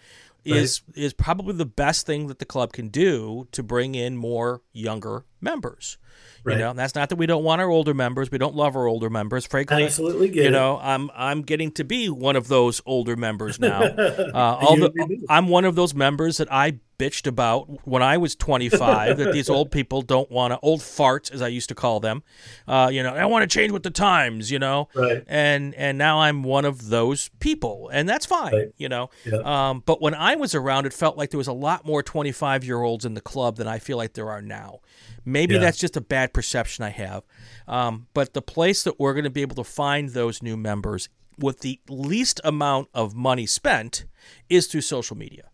[0.45, 0.81] right.
[0.95, 5.25] is probably the best thing that the club can do to bring in more younger
[5.39, 5.97] members.
[6.43, 6.53] Right.
[6.53, 8.31] You know, that's not that we don't want our older members.
[8.31, 9.45] We don't love our older members.
[9.45, 10.29] Frankly, absolutely.
[10.29, 10.51] Get you it.
[10.51, 13.81] know, I'm I'm getting to be one of those older members now.
[14.31, 14.91] Uh, although
[15.29, 19.49] I'm one of those members that I bitched about when I was 25 that these
[19.49, 22.21] old people don't want to old farts as I used to call them.
[22.67, 24.51] Uh, you know, I want to change with the times.
[24.51, 25.23] You know, right.
[25.27, 28.53] and and now I'm one of those people, and that's fine.
[28.53, 28.67] Right.
[28.77, 29.39] You know, yeah.
[29.43, 32.63] um, but when I was around, it felt like there was a lot more 25
[32.63, 34.79] year olds in the club than I feel like there are now.
[35.25, 35.59] Maybe yeah.
[35.59, 37.23] that's just a bad perception I have.
[37.67, 41.09] Um, but the place that we're going to be able to find those new members
[41.37, 44.05] with the least amount of money spent
[44.49, 45.51] is through social media.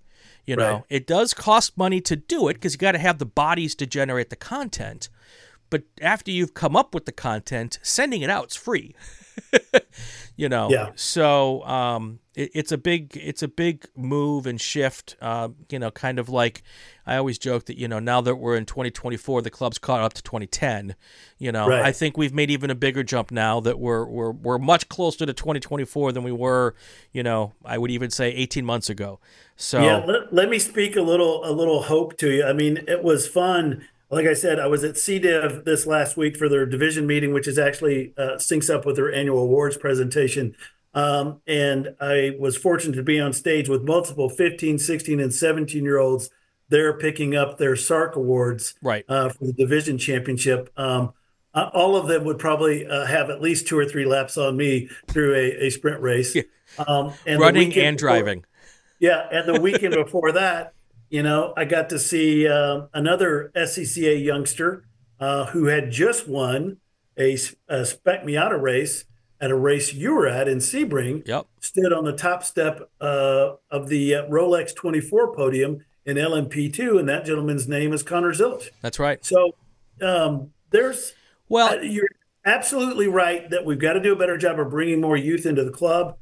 [0.48, 0.84] You know, right.
[0.90, 3.86] it does cost money to do it because you got to have the bodies to
[3.86, 5.10] generate the content.
[5.70, 8.96] But after you've come up with the content, sending it out is free.
[10.38, 10.92] you know, yeah.
[10.96, 15.16] so um, it, it's a big it's a big move and shift.
[15.22, 16.64] Uh, you know, kind of like
[17.06, 20.14] I always joke that you know now that we're in 2024, the club's caught up
[20.14, 20.96] to 2010.
[21.38, 21.84] You know, right.
[21.84, 25.26] I think we've made even a bigger jump now that we're we're we're much closer
[25.26, 26.76] to 2024 than we were.
[27.12, 29.20] You know, I would even say 18 months ago.
[29.56, 32.46] So yeah, let, let me speak a little a little hope to you.
[32.46, 33.88] I mean, it was fun.
[34.10, 37.48] Like I said, I was at CDEV this last week for their division meeting, which
[37.48, 40.56] is actually uh, syncs up with their annual awards presentation.
[40.94, 45.84] Um, and I was fortunate to be on stage with multiple 15, 16, and 17
[45.84, 46.30] year olds
[46.70, 50.70] they're picking up their SARC awards right uh, for the division championship.
[50.78, 51.14] Um,
[51.54, 54.58] uh, all of them would probably uh, have at least two or three laps on
[54.58, 56.36] me through a, a sprint race.
[56.36, 56.44] Yeah.
[56.86, 58.46] Um, and running and before, driving.
[59.00, 60.74] Yeah, and the weekend before that,
[61.10, 64.86] you know, I got to see uh, another SCCA youngster
[65.20, 66.78] uh, who had just won
[67.18, 69.06] a, a Spec Miata race
[69.40, 71.28] at a race you were at in Sebring.
[71.28, 71.48] Yep.
[71.60, 77.08] Stood on the top step uh, of the uh, Rolex 24 podium in LMP2, and
[77.10, 78.70] that gentleman's name is Connor Zilisch.
[78.82, 79.24] That's right.
[79.24, 79.56] So
[80.02, 81.14] um, there's
[81.50, 82.10] well, uh, you're
[82.46, 85.64] absolutely right that we've got to do a better job of bringing more youth into
[85.64, 86.18] the club,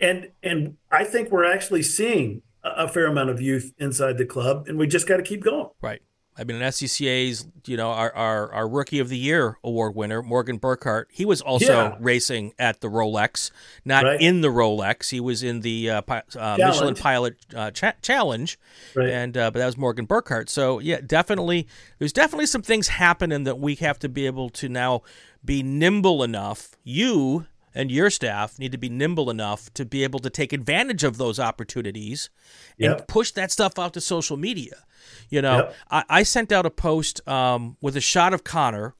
[0.00, 2.42] and and I think we're actually seeing
[2.76, 5.68] a, fair amount of youth inside the club, and we just got to keep going.
[5.80, 6.02] Right.
[6.40, 10.22] I mean, an SCCA's, you know, our, our, our Rookie of the Year award winner,
[10.22, 11.96] Morgan Burkhart, he was also yeah.
[11.98, 13.50] racing at the Rolex,
[13.84, 14.20] not right.
[14.20, 15.10] in the Rolex.
[15.10, 18.56] He was in the uh, uh, Michelin Pilot uh, cha- Challenge,
[18.94, 19.08] right.
[19.08, 20.48] and uh, but that was Morgan Burkhart.
[20.48, 21.66] So yeah, definitely,
[21.98, 25.02] there's definitely some things happening that we have to be able to now
[25.44, 26.76] be nimble enough.
[26.84, 27.46] You
[27.78, 31.16] and your staff need to be nimble enough to be able to take advantage of
[31.16, 32.28] those opportunities
[32.76, 32.98] yep.
[32.98, 34.82] and push that stuff out to social media.
[35.30, 35.76] You know, yep.
[35.88, 38.96] I, I, sent out a post um, with a shot of Connor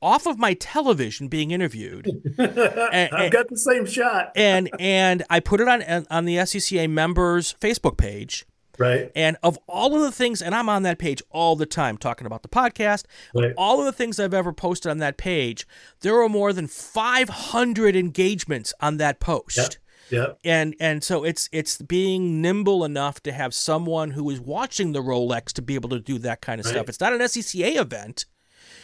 [0.00, 2.06] off of my television being interviewed.
[2.38, 4.30] and, I've got the same shot.
[4.36, 8.46] and and I put it on on the SCCA members Facebook page.
[8.78, 9.10] Right.
[9.14, 12.26] And of all of the things, and I'm on that page all the time talking
[12.26, 13.52] about the podcast, right.
[13.56, 15.66] all of the things I've ever posted on that page,
[16.00, 19.56] there were more than 500 engagements on that post.
[19.56, 19.74] Yep.
[20.08, 20.26] Yeah.
[20.44, 25.02] And and so it's it's being nimble enough to have someone who is watching the
[25.02, 26.72] Rolex to be able to do that kind of right.
[26.72, 26.88] stuff.
[26.88, 28.24] It's not an SCCA event.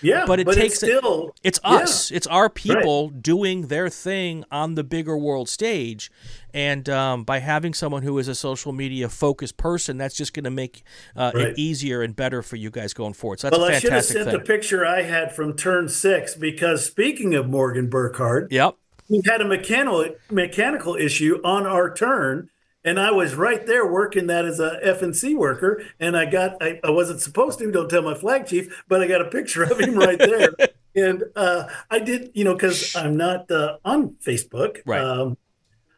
[0.03, 2.11] Yeah, but it but takes it's still it's us.
[2.11, 2.17] Yeah.
[2.17, 3.23] It's our people right.
[3.23, 6.11] doing their thing on the bigger world stage,
[6.53, 10.45] and um, by having someone who is a social media focused person, that's just going
[10.45, 10.83] to make
[11.17, 11.49] uh, right.
[11.49, 13.41] it easier and better for you guys going forward.
[13.41, 14.38] So that's well, a fantastic I should have sent thing.
[14.38, 18.77] the picture I had from turn six because speaking of Morgan Burkhart, yep,
[19.09, 22.49] we had a mechanical mechanical issue on our turn
[22.85, 26.81] and I was right there working that as a F&C worker, and I got I,
[26.83, 27.71] I, wasn't supposed to.
[27.71, 30.51] Don't tell my flag chief, but I got a picture of him right there,
[30.95, 35.01] and uh, I did you know because I'm not uh, on Facebook, right.
[35.01, 35.37] Um,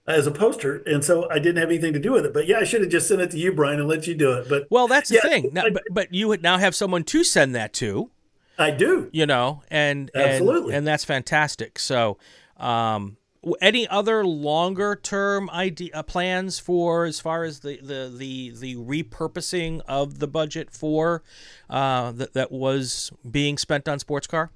[0.06, 2.34] as a poster, and so I didn't have anything to do with it.
[2.34, 4.32] But yeah, I should have just sent it to you, Brian, and let you do
[4.32, 4.48] it.
[4.48, 5.50] But well, that's yeah, the thing.
[5.52, 8.10] Now, but, but you now have someone to send that to.
[8.58, 9.08] I do.
[9.12, 11.78] You know, and absolutely, and, and that's fantastic.
[11.78, 12.18] So.
[12.56, 13.16] Um,
[13.60, 18.76] any other longer term idea uh, plans for as far as the the the, the
[18.76, 21.22] repurposing of the budget for
[21.68, 24.50] uh, that that was being spent on sports car?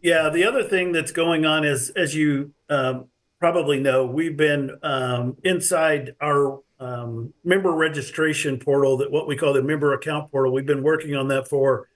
[0.00, 3.06] Yeah, the other thing that's going on is, as you um,
[3.40, 9.52] probably know, we've been um, inside our um, member registration portal, that what we call
[9.52, 10.52] the member account portal.
[10.52, 11.88] We've been working on that for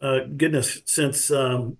[0.00, 1.78] uh, goodness since um,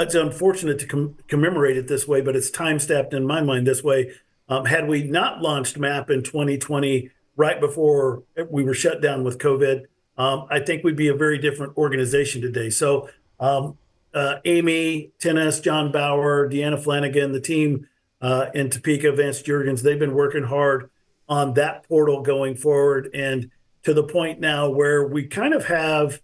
[0.00, 3.66] it's unfortunate to com- commemorate it this way, but it's time stamped in my mind
[3.66, 4.12] this way.
[4.48, 9.38] Um, had we not launched MAP in 2020, right before we were shut down with
[9.38, 9.86] COVID,
[10.18, 12.68] um, I think we'd be a very different organization today.
[12.68, 13.08] So,
[13.38, 13.78] um,
[14.12, 17.88] uh, Amy, Tennis, John Bauer, Deanna Flanagan, the team
[18.20, 20.90] uh, in Topeka, Vance Jurgens, they've been working hard
[21.28, 23.08] on that portal going forward.
[23.14, 23.50] And
[23.84, 26.20] to the point now where we kind of have,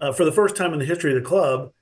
[0.00, 1.72] uh, for the first time in the history of the club,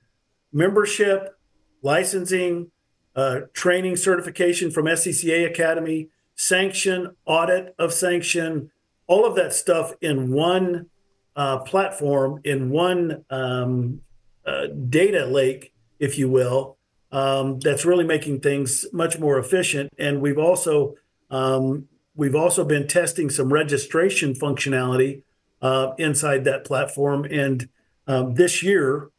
[0.51, 1.37] membership,
[1.81, 2.71] licensing,
[3.15, 8.71] uh, training certification from SCCA Academy, sanction, audit of sanction,
[9.07, 10.87] all of that stuff in one
[11.35, 14.01] uh, platform, in one um,
[14.45, 16.77] uh, data lake, if you will,
[17.11, 19.91] um, that's really making things much more efficient.
[19.97, 20.95] And we've also
[21.29, 25.23] um, we've also been testing some registration functionality
[25.61, 27.25] uh, inside that platform.
[27.25, 27.69] And
[28.07, 29.09] um, this year,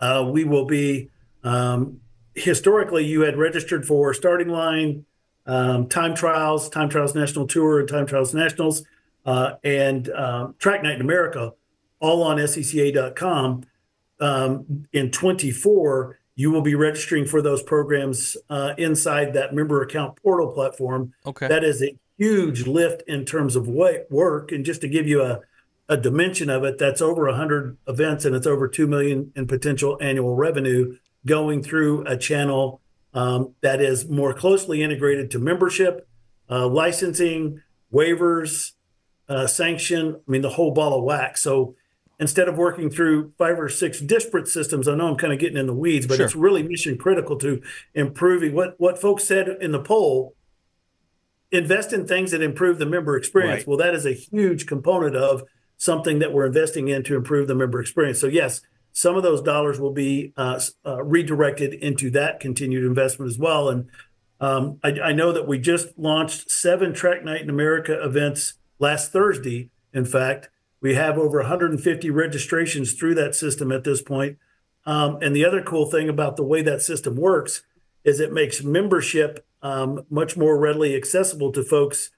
[0.00, 1.10] uh, we will be
[1.44, 2.00] um,
[2.34, 5.04] historically you had registered for starting line
[5.46, 8.84] um, time trials time trials national tour and time trials nationals
[9.26, 11.52] uh, and uh, track night in america
[12.00, 13.64] all on scca.com
[14.20, 20.16] um, in 24 you will be registering for those programs uh, inside that member account
[20.22, 21.12] portal platform.
[21.26, 21.48] Okay.
[21.48, 24.52] That is a huge lift in terms of work.
[24.52, 25.40] And just to give you a
[25.88, 29.96] a dimension of it that's over 100 events and it's over 2 million in potential
[30.00, 32.80] annual revenue going through a channel
[33.14, 36.06] um, that is more closely integrated to membership
[36.50, 38.72] uh, licensing waivers
[39.28, 41.74] uh, sanction i mean the whole ball of wax so
[42.20, 45.56] instead of working through five or six disparate systems i know i'm kind of getting
[45.56, 46.26] in the weeds but sure.
[46.26, 47.62] it's really mission critical to
[47.94, 50.34] improving what what folks said in the poll
[51.50, 53.68] invest in things that improve the member experience right.
[53.68, 55.42] well that is a huge component of
[55.78, 58.20] something that we're investing in to improve the member experience.
[58.20, 58.60] So yes,
[58.92, 63.68] some of those dollars will be uh, uh, redirected into that continued investment as well.
[63.68, 63.88] And
[64.40, 69.70] um, I, know that we just launched seven Track Night in America events last Thursday.
[69.92, 70.48] In fact,
[70.80, 74.38] we have over 150 registrations through that system at this point.
[74.86, 77.62] Um, and the other cool thing about the way that system works
[78.04, 82.10] is it makes membership um, much more readily accessible to folks.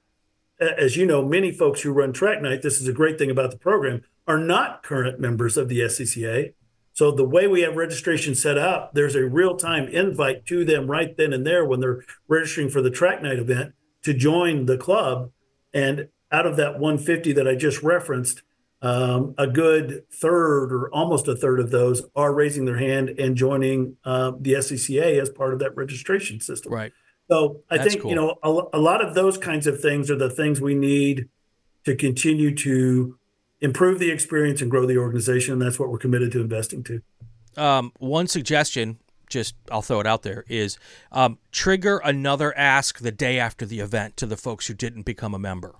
[0.61, 3.51] As you know, many folks who run Track Night, this is a great thing about
[3.51, 6.53] the program, are not current members of the SCCA.
[6.93, 10.91] So the way we have registration set up, there's a real time invite to them
[10.91, 14.77] right then and there when they're registering for the track night event to join the
[14.77, 15.31] club.
[15.73, 18.43] And out of that 150 that I just referenced,
[18.83, 23.37] um, a good third or almost a third of those are raising their hand and
[23.37, 26.73] joining uh, the SCCA as part of that registration system.
[26.73, 26.93] Right.
[27.31, 28.11] So I That's think cool.
[28.11, 31.29] you know a, a lot of those kinds of things are the things we need
[31.85, 33.19] to continue to
[33.61, 35.53] improve the experience and grow the organization.
[35.55, 37.03] And that's what we're committed to investing to.
[37.57, 40.79] Um, one suggestion, just I'll throw it out there, is
[41.13, 45.35] um, trigger another ask the day after the event to the folks who didn't become
[45.35, 45.77] a member.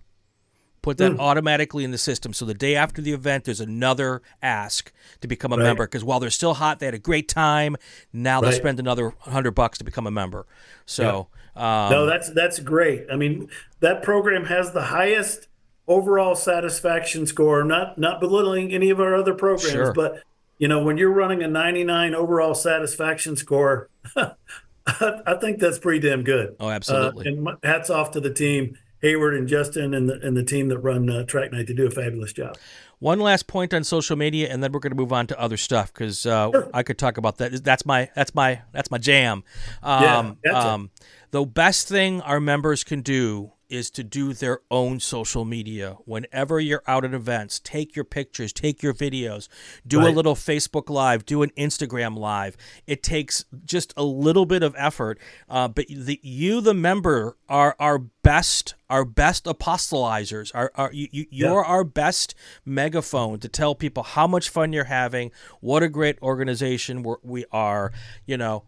[0.83, 1.19] Put that mm.
[1.19, 2.33] automatically in the system.
[2.33, 5.65] So the day after the event, there's another ask to become a right.
[5.65, 5.85] member.
[5.85, 7.77] Because while they're still hot, they had a great time.
[8.15, 10.47] Now they'll spend another hundred bucks to become a member.
[10.87, 11.29] So.
[11.61, 13.07] Um, no, that's that's great.
[13.13, 13.49] I mean,
[13.81, 15.49] that program has the highest
[15.87, 17.63] overall satisfaction score.
[17.65, 19.93] Not not belittling any of our other programs, sure.
[19.93, 20.23] but
[20.59, 26.25] you know when you're running a 99 overall satisfaction score, I think that's pretty damn
[26.25, 26.57] good.
[26.59, 27.27] Oh, absolutely.
[27.27, 30.69] Uh, and hats off to the team, Hayward and Justin, and the and the team
[30.69, 31.67] that run uh, Track Night.
[31.67, 32.57] They do a fabulous job.
[33.01, 35.57] One last point on social media, and then we're going to move on to other
[35.57, 36.71] stuff because uh, sure.
[36.75, 37.65] I could talk about that.
[37.65, 39.43] That's my that's my that's my jam.
[39.83, 40.91] Um, yeah, um,
[41.31, 45.97] the best thing our members can do is to do their own social media.
[46.05, 49.49] Whenever you're out at events, take your pictures, take your videos,
[49.87, 50.13] do right.
[50.13, 52.57] a little Facebook Live, do an Instagram Live.
[52.87, 57.77] It takes just a little bit of effort, uh, but the, you, the member, are
[57.79, 63.75] our best our best apostolizers are, are you, you you're our best megaphone to tell
[63.75, 65.31] people how much fun you're having
[65.61, 67.93] what a great organization we're, we are
[68.27, 68.65] you know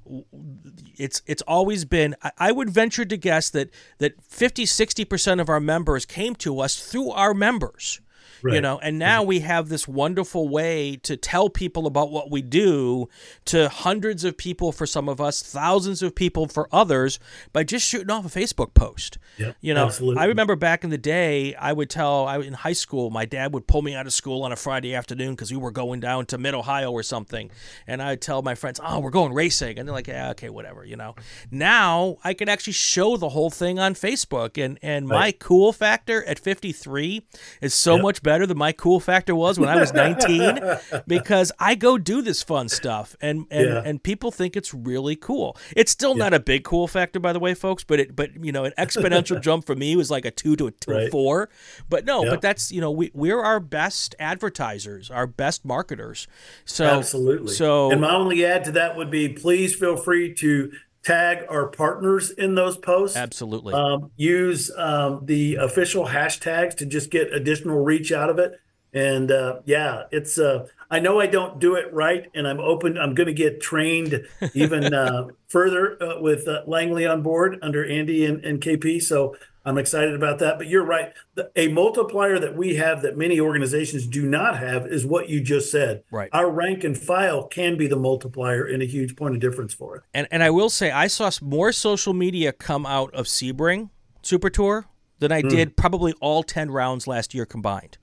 [0.97, 5.49] it's it's always been I, I would venture to guess that that 50 60% of
[5.49, 8.01] our members came to us through our members
[8.43, 8.55] Right.
[8.55, 12.43] You know, and now we have this wonderful way to tell people about what we
[12.43, 13.09] do
[13.47, 17.21] to hundreds of people for some of us, thousands of people for others
[17.53, 19.19] by just shooting off a Facebook post.
[19.39, 20.21] Yeah, you know, absolutely.
[20.21, 23.55] I remember back in the day, I would tell I in high school, my dad
[23.55, 26.27] would pull me out of school on a Friday afternoon because we were going down
[26.27, 27.51] to Mid Ohio or something,
[27.87, 30.85] and I'd tell my friends, "Oh, we're going racing," and they're like, "Yeah, okay, whatever,"
[30.85, 31.15] you know.
[31.51, 35.19] Now I can actually show the whole thing on Facebook, and and right.
[35.19, 37.23] my cool factor at 53
[37.61, 38.03] is so yep.
[38.03, 40.59] much better better than my cool factor was when I was 19
[41.07, 43.83] because I go do this fun stuff and and, yeah.
[43.85, 45.55] and people think it's really cool.
[45.77, 46.25] It's still yeah.
[46.25, 48.73] not a big cool factor by the way folks, but it but you know an
[48.79, 51.09] exponential jump for me was like a 2 to a, to right.
[51.09, 51.51] a 4.
[51.91, 56.27] But no, but that's you know we we're our best advertisers, our best marketers.
[56.65, 57.53] So Absolutely.
[57.53, 61.69] So And my only add to that would be please feel free to tag our
[61.69, 63.17] partners in those posts.
[63.17, 63.75] Absolutely.
[63.75, 68.61] Um, use um, the official hashtags to just get additional reach out of it.
[68.93, 70.39] And uh, yeah, it's.
[70.39, 72.99] Uh, I know I don't do it right, and I'm open.
[72.99, 77.83] I'm going to get trained even uh, further uh, with uh, Langley on board under
[77.83, 79.03] Andy and, and KP.
[79.03, 79.35] So
[79.65, 80.59] I'm excited about that.
[80.59, 81.13] But you're right.
[81.57, 85.71] A multiplier that we have that many organizations do not have is what you just
[85.71, 86.03] said.
[86.11, 86.31] Right.
[86.33, 89.97] Our rank and file can be the multiplier and a huge point of difference for
[89.97, 90.03] it.
[90.13, 93.91] And and I will say I saw more social media come out of Sebring
[94.23, 94.87] Super Tour
[95.19, 95.49] than I mm.
[95.49, 97.99] did probably all 10 rounds last year combined.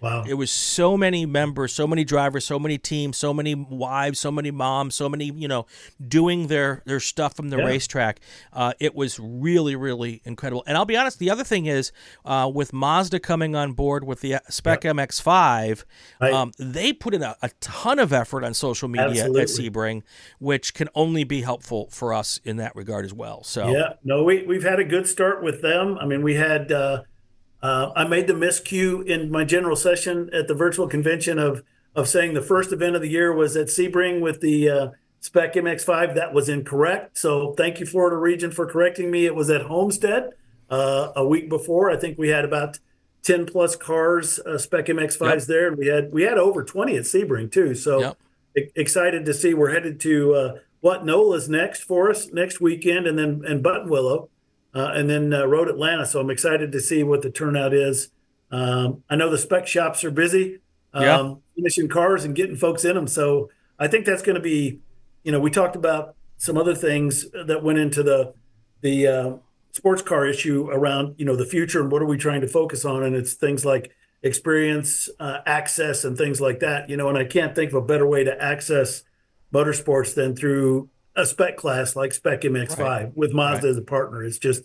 [0.00, 0.24] Wow.
[0.26, 4.30] It was so many members, so many drivers, so many teams, so many wives, so
[4.30, 5.66] many moms, so many, you know,
[6.06, 7.64] doing their, their stuff from the yeah.
[7.64, 8.20] racetrack.
[8.52, 10.62] Uh, it was really, really incredible.
[10.66, 11.92] And I'll be honest, the other thing is
[12.24, 14.96] uh, with Mazda coming on board with the Spec yep.
[14.96, 15.84] MX5,
[16.20, 19.42] um, they put in a, a, ton of effort on social media Absolutely.
[19.42, 20.02] at Sebring,
[20.38, 23.42] which can only be helpful for us in that regard as well.
[23.42, 25.98] So, yeah, no, we, we've had a good start with them.
[25.98, 27.02] I mean, we had, uh,
[27.62, 31.62] uh, I made the miscue in my general session at the virtual convention of
[31.94, 34.88] of saying the first event of the year was at Sebring with the uh,
[35.20, 36.14] Spec MX5.
[36.14, 37.18] That was incorrect.
[37.18, 39.26] So thank you, Florida Region, for correcting me.
[39.26, 40.30] It was at Homestead
[40.70, 41.90] uh, a week before.
[41.90, 42.78] I think we had about
[43.22, 45.42] ten plus cars uh, Spec MX5s yep.
[45.42, 47.74] there, and we had we had over twenty at Sebring too.
[47.74, 48.18] So yep.
[48.56, 49.54] e- excited to see.
[49.54, 54.24] We're headed to uh, what NOLA's next for us next weekend, and then and Buttonwillow
[54.24, 54.26] uh,
[54.94, 56.04] and then uh, Road Atlanta.
[56.06, 58.10] So I'm excited to see what the turnout is
[58.50, 60.60] Um, I know the spec shops are busy
[60.94, 61.34] um, Yeah.
[61.56, 63.06] finishing cars and getting folks in them.
[63.06, 64.80] So I think that's going to be,
[65.24, 68.32] you know, we talked about some other things that went into the
[68.80, 69.30] the uh,
[69.72, 72.84] sports car issue around, you know, the future and what are we trying to focus
[72.84, 73.90] on, and it's things like
[74.22, 76.88] experience, uh, access, and things like that.
[76.88, 79.02] You know, and I can't think of a better way to access
[79.52, 80.88] motorsports than through
[81.18, 83.16] a spec class like Spec MX5 Right.
[83.16, 83.70] with Mazda Right.
[83.70, 84.22] as a partner.
[84.22, 84.62] It's just,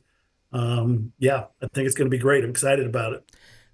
[0.54, 2.44] um, yeah, I think it's going to be great.
[2.44, 3.24] I'm excited about it.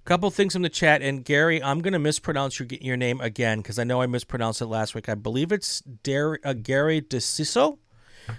[0.06, 3.60] Couple things in the chat, and Gary, I'm going to mispronounce your your name again
[3.60, 5.08] because I know I mispronounced it last week.
[5.08, 7.78] I believe it's Dar- uh, Gary DeCiso.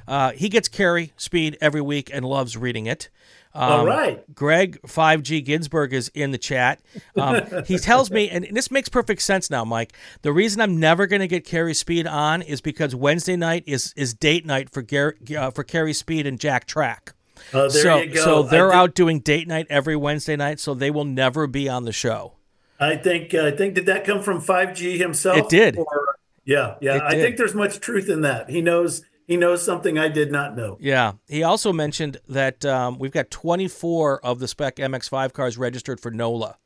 [0.08, 3.08] Uh, he gets Carrie Speed every week and loves reading it.
[3.52, 4.34] Um, All right.
[4.34, 6.80] Greg 5G Ginsburg is in the chat.
[7.16, 9.92] Um, he tells me, and this makes perfect sense now, Mike.
[10.22, 13.92] The reason I'm never going to get Carrie Speed on is because Wednesday night is
[13.96, 17.14] is date night for Gary, uh, for Carrie Speed and Jack Track.
[17.52, 18.24] Uh, there so you go.
[18.24, 21.84] so they're out doing date night every Wednesday night, so they will never be on
[21.84, 22.34] the show.
[22.78, 25.36] I think I think did that come from 5G himself?
[25.36, 25.76] It did.
[25.76, 26.96] Or, yeah, yeah.
[26.96, 27.22] It I did.
[27.22, 28.48] think there's much truth in that.
[28.48, 30.76] He knows he knows something I did not know.
[30.80, 31.12] Yeah.
[31.28, 36.10] He also mentioned that um, we've got 24 of the Spec MX5 cars registered for
[36.10, 36.56] NOLA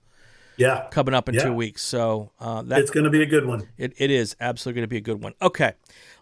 [0.56, 1.44] Yeah, coming up in Yeah.
[1.44, 1.82] two weeks.
[1.82, 3.68] So uh, that it's going to be a good one.
[3.76, 5.34] It, it is absolutely going to be a good one.
[5.42, 5.74] Okay.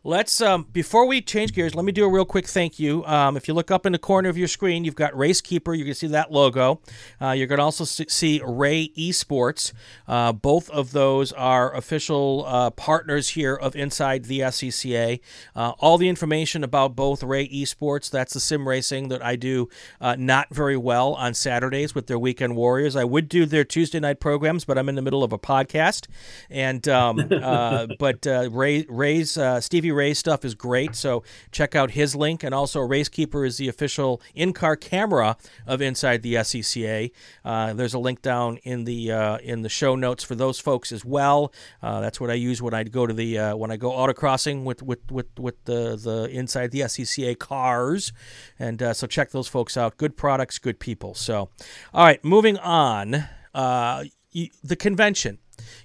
[0.05, 3.05] Let's um, before we change gears, let me do a real quick thank you.
[3.05, 5.75] Um, if you look up in the corner of your screen, you've got Race-Keeper.
[5.75, 6.81] You can see that logo.
[7.21, 9.73] Uh, you're going to also see- Ray Esports.
[10.09, 15.21] Uh, both of those are official uh, partners here of Inside the SCCA.
[15.55, 19.69] Uh, all the information about both Ray Esports, that's the sim racing that I do
[20.01, 22.97] uh, not very well on Saturdays with their Weekend Warriors.
[22.97, 26.09] I would do their Tuesday night programs, but I'm in the middle of a podcast.
[26.51, 30.95] And um, uh, but Ray Ray's Stevie Ray's stuff is great.
[30.95, 35.37] So check out his link, and also Racekeeper is the official in-car camera
[35.67, 37.11] of Inside the SCCA.
[37.45, 40.93] Uh, there's a link down in the uh, in the show notes for those folks
[40.93, 41.53] as well.
[41.83, 44.65] Uh, that's what I use when I go to the uh, when I go autocrossing
[44.65, 48.13] with with with with the the Inside the SCCA cars,
[48.59, 49.97] and uh, so check those folks out.
[49.97, 51.15] Good products, good people.
[51.15, 51.51] So,
[51.93, 53.25] all right, moving on.
[53.55, 55.39] Uh, you, the convention.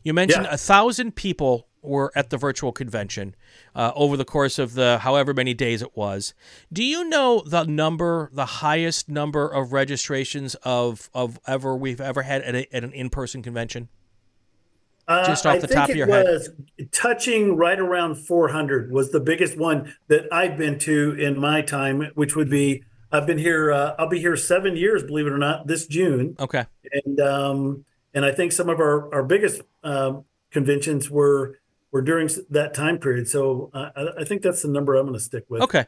[0.04, 0.54] You mentioned Yeah.
[0.54, 3.36] a thousand people were at the virtual convention
[3.76, 6.34] uh, over the course of the however many days it was.
[6.72, 12.24] Do you know the number, the highest number of registrations of of ever we've ever
[12.24, 13.90] had at, a, at an in person convention?
[15.08, 16.26] Uh, Just off I the top of your head.
[16.26, 16.50] was
[16.92, 22.12] touching right around 400 was the biggest one that I've been to in my time,
[22.16, 23.72] which would be I've been here.
[23.72, 26.36] Uh, I'll be here seven years, believe it or not, this June.
[26.40, 31.58] Okay, and um, and I think some of our our biggest um, conventions were
[31.92, 33.28] were during that time period.
[33.28, 35.62] So uh, I, think that's the number I'm going to stick with.
[35.62, 35.86] okay.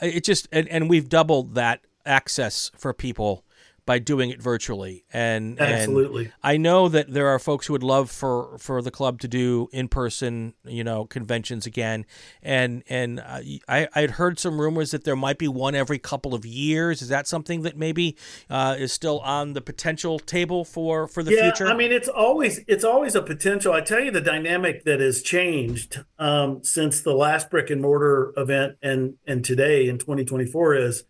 [0.00, 3.44] It just and, and we've doubled that access for people
[3.86, 6.32] by doing it virtually, and and Absolutely.
[6.42, 9.68] I know that there are folks who would love for, for the club to do
[9.72, 12.06] in person, you know, conventions again,
[12.42, 16.34] and and uh, I I'd heard some rumors that there might be one every couple
[16.34, 17.02] of years.
[17.02, 18.16] Is that something that maybe
[18.48, 21.66] uh, is still on the potential table for for the yeah, future?
[21.66, 23.72] I mean it's always it's always a potential.
[23.72, 28.32] I tell you, the dynamic that has changed um, since the last brick and mortar
[28.36, 31.04] event and and today in 2024 is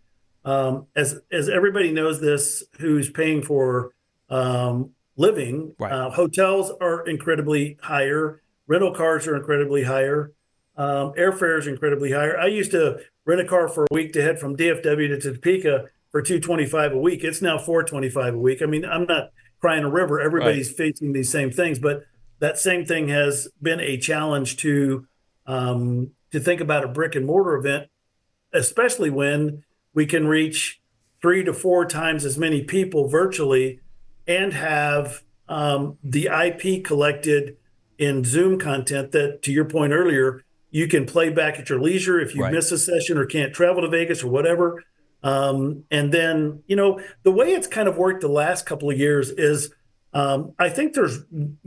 [0.44, 3.92] as as everybody knows this who's paying for
[4.30, 5.74] um, living.
[5.92, 8.42] Uh, hotels are incredibly higher.
[8.66, 10.32] Rental cars are incredibly higher.
[10.76, 12.36] Um, airfare is incredibly higher.
[12.38, 15.86] I used to rent a car for a week to head from DFW to Topeka
[16.10, 17.22] for 225 a week.
[17.22, 18.60] It's now 425 a week.
[18.62, 19.30] I mean, I'm not
[19.60, 20.20] crying a river.
[20.20, 22.04] Everybody's facing these same things, but
[22.40, 25.06] that same thing has been a challenge to
[25.46, 27.88] um, to think about a brick and mortar event,
[28.52, 29.62] especially when
[29.94, 30.80] we can reach
[31.22, 33.80] three to four times as many people virtually
[34.26, 37.56] and have um, the IP collected
[37.98, 42.18] in Zoom content that, to your point earlier, you can play back at your leisure
[42.20, 42.52] if you Right.
[42.52, 44.82] miss a session or can't travel to Vegas or whatever.
[45.22, 48.98] Um, and then, you know, the way it's kind of worked the last couple of
[48.98, 49.72] years is
[50.12, 51.20] um, I think there's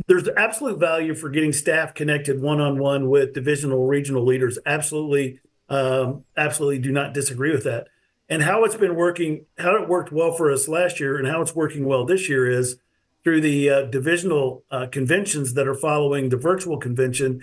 [0.08, 4.58] there's absolute value for getting staff connected one on one with divisional regional leaders.
[4.66, 7.88] Absolutely, um, absolutely do not disagree with that.
[8.30, 11.42] And how it's been working, how it worked well for us last year, and how
[11.42, 12.78] it's working well this year is
[13.24, 17.42] through the uh, divisional uh, conventions that are following the virtual convention.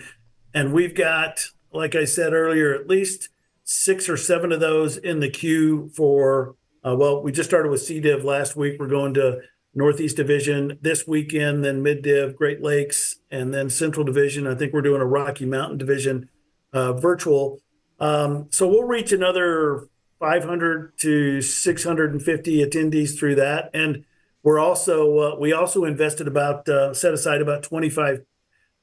[0.53, 3.29] And we've got, like I said earlier, at least
[3.63, 6.55] six or seven of those in the queue for.
[6.83, 8.79] Uh, well, we just started with CDiv last week.
[8.79, 9.41] We're going to
[9.75, 14.47] Northeast Division this weekend, then Mid Div, Great Lakes, and then Central Division.
[14.47, 16.29] I think we're doing a Rocky Mountain Division
[16.71, 17.59] uh, virtual.
[17.99, 19.89] Um, so we'll reach another
[20.25, 23.69] 500 to 650 attendees through that.
[23.75, 24.05] And
[24.41, 28.25] we're also uh, we also invested about uh, set aside about twenty five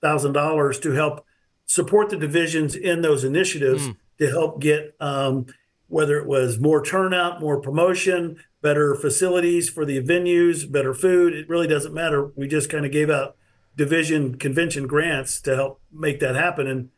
[0.00, 1.26] thousand dollars to help
[1.66, 3.96] support the divisions in those initiatives mm.
[4.18, 5.46] to help get um,
[5.88, 11.34] whether it was more turnout, more promotion, better facilities for the venues, better food.
[11.34, 12.26] It really doesn't matter.
[12.36, 13.36] We just kind of gave out
[13.76, 16.68] division convention grants to help make that happen.
[16.68, 16.90] And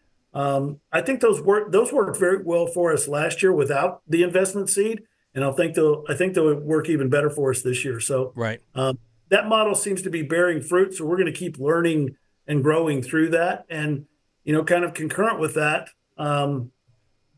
[0.93, 4.69] I think those work those worked very well for us last year without the investment
[4.69, 5.03] seed,
[5.35, 8.01] and I think they'll I think they'll work even better for us this year.
[8.01, 10.95] So right, um, that model seems to be bearing fruit.
[10.95, 12.17] So we're going to keep learning
[12.47, 14.07] and growing through that, and
[14.45, 16.71] you know, kind of concurrent with that, um,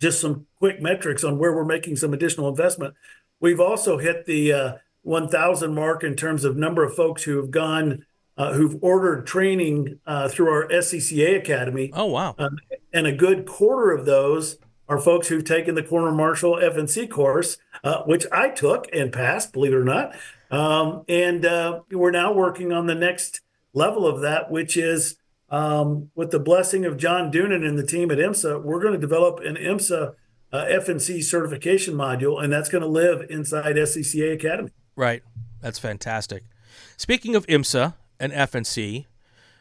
[0.00, 2.94] just some quick metrics on where we're making some additional investment.
[3.40, 4.72] We've also hit the uh,
[5.02, 8.04] 1,000 mark in terms of number of folks who have gone
[8.36, 11.90] uh, who've ordered training uh, through our SCCA Academy.
[11.92, 12.34] Oh, wow.
[12.38, 12.58] Um,
[12.92, 14.58] and a good quarter of those
[14.88, 19.52] are folks who've taken the Corner Marshal F&C course, uh, which I took and passed,
[19.52, 20.14] believe it or not.
[20.50, 23.40] Um, and uh, we're now working on the next
[23.72, 25.16] level of that, which is
[25.48, 28.98] um, with the blessing of John Doonan and the team at IMSA, we're going to
[28.98, 30.14] develop an IMSA
[30.52, 34.70] uh, F&C certification module, and that's going to live inside SCCA Academy.
[34.94, 35.22] Right.
[35.60, 36.44] That's fantastic.
[36.96, 39.06] Speaking of IMSA, an F&C.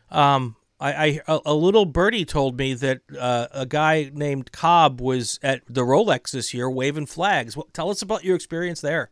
[0.09, 5.39] Um, I, I a little birdie told me that uh, a guy named Cobb was
[5.41, 7.55] at the Rolex this year waving flags.
[7.55, 9.09] Well, tell us about your experience there.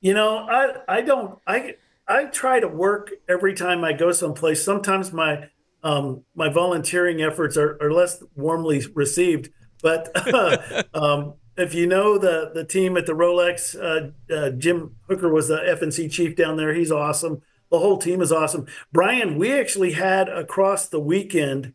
[0.00, 1.76] You know, I I don't I
[2.06, 4.62] I try to work every time I go someplace.
[4.62, 5.48] Sometimes my
[5.82, 9.50] um, my volunteering efforts are, are less warmly received,
[9.82, 14.96] but uh, um, if you know the the team at the Rolex, uh, uh, Jim
[15.08, 16.74] Hooker was the F&C chief down there.
[16.74, 17.40] He's awesome.
[17.70, 18.66] The whole team is awesome.
[18.92, 21.74] Brian, we actually had across the weekend,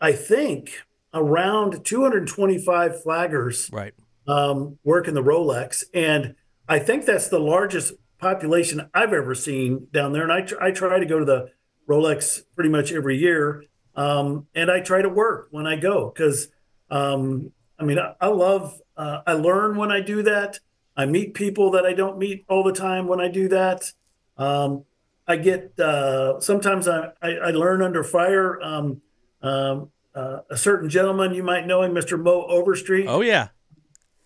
[0.00, 3.94] I think, around 225 flaggers right.
[4.26, 5.84] um, working the Rolex.
[5.92, 6.34] And
[6.68, 10.22] I think that's the largest population I've ever seen down there.
[10.22, 11.50] And I, tr- I try to go to the
[11.88, 13.64] Rolex pretty much every year.
[13.96, 16.48] Um, and I try to work when I go because,
[16.90, 20.60] um, I mean, I, I love, uh, I learn when I do that.
[20.96, 23.92] I meet people that I don't meet all the time when I do that.
[24.36, 24.84] Um,
[25.28, 28.60] I get uh, sometimes I, I, I, learn under fire.
[28.62, 29.02] Um,
[29.42, 32.18] um, uh, a certain gentleman you might know him, Mr.
[32.18, 33.06] Mo Overstreet.
[33.06, 33.48] Oh yeah,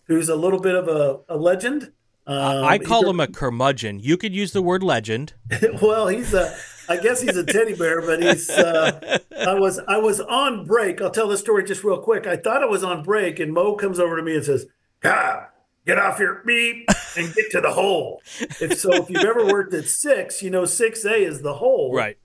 [0.05, 1.91] who's a little bit of a, a legend.
[2.25, 3.99] Um, I call him a curmudgeon.
[3.99, 5.33] You could use the word legend.
[5.81, 6.55] well, he's a.
[6.87, 8.49] I guess he's a teddy bear, but he's.
[8.49, 11.01] Uh, I was I was on break.
[11.01, 12.25] I'll tell the story just real quick.
[12.25, 14.67] I thought I was on break, and Mo comes over to me and says,
[15.01, 15.47] "God,
[15.85, 18.21] get off your beep and get to the hole.
[18.39, 21.93] If so, if you've ever worked at six, you know six A is the hole.
[21.93, 22.17] Right.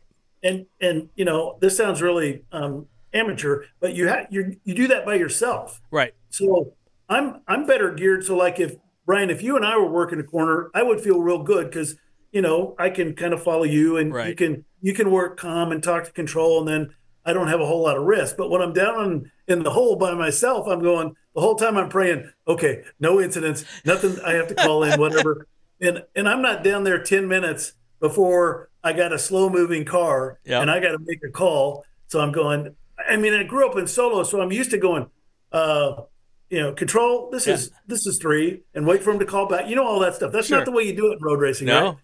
[0.42, 4.88] And and you know this sounds really um, amateur, but you have you you do
[4.88, 5.80] that by yourself.
[5.90, 6.14] Right.
[6.30, 6.74] So
[7.08, 8.24] I'm I'm better geared.
[8.24, 11.20] So like if Brian, if you and I were working a corner, I would feel
[11.20, 11.96] real good because
[12.30, 14.28] you know I can kind of follow you and right.
[14.28, 16.94] you can you can work calm and talk to control, and then
[17.24, 18.36] I don't have a whole lot of risk.
[18.36, 21.88] But when I'm down in the hole by myself, I'm going the whole time I'm
[21.88, 25.46] praying, okay, no incidents, nothing I have to call in, whatever.
[25.80, 30.40] and and I'm not down there 10 minutes before I got a slow moving car
[30.44, 30.62] yep.
[30.62, 31.84] and I got to make a call.
[32.08, 32.74] So I'm going,
[33.08, 35.06] I mean, I grew up in solo, so I'm used to going,
[35.52, 36.02] uh,
[36.50, 37.54] you know, control, this yeah.
[37.54, 39.68] is this is three, and wait for him to call back.
[39.68, 40.32] You know all that stuff.
[40.32, 40.58] That's sure.
[40.58, 41.84] not the way you do it in road racing, no.
[41.84, 41.96] right?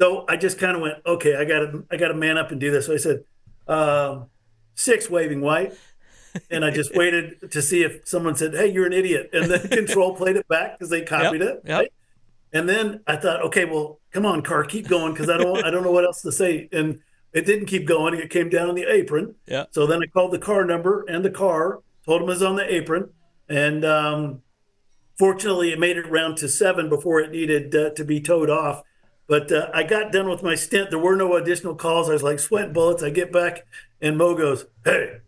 [0.00, 2.50] So I just kind of went, okay, I got to I got to man up
[2.50, 2.86] and do this.
[2.86, 3.22] So I said,
[3.68, 4.26] um,
[4.74, 5.74] six waving white
[6.50, 9.68] and I just waited to see if someone said, "Hey, you're an idiot," and then
[9.70, 11.62] Control played it back because they copied yep, it.
[11.64, 11.78] Yep.
[11.78, 11.92] Right?
[12.52, 15.70] And then I thought, okay, well, come on, car, keep going because I don't, I
[15.70, 16.68] don't know what else to say.
[16.70, 17.00] And
[17.32, 18.14] it didn't keep going.
[18.14, 19.36] It came down on the apron.
[19.46, 19.64] Yeah.
[19.70, 22.56] So then I called the car number and the car, told him it was on
[22.56, 23.10] the apron,
[23.48, 24.42] and um,
[25.18, 28.82] fortunately, it made it round to seven before it needed uh, to be towed off.
[29.26, 30.90] But uh, I got done with my stint.
[30.90, 32.10] There were no additional calls.
[32.10, 33.02] I was like sweating bullets.
[33.02, 33.64] I get back,
[34.00, 35.20] and Mo goes, "Hey,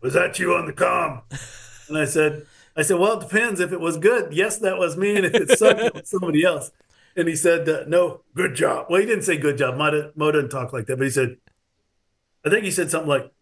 [0.00, 1.22] was that you on the com?
[1.88, 2.46] And I said,
[2.76, 3.60] I said, well, it depends.
[3.60, 5.16] If it was good, yes, that was me.
[5.16, 6.70] And if it sucked, it was somebody else.
[7.16, 8.86] And he said, uh, no, good job.
[8.88, 9.76] Well, he didn't say good job.
[9.76, 11.38] Mo, Mo didn't talk like that, but he said,
[12.46, 13.32] I think he said something like,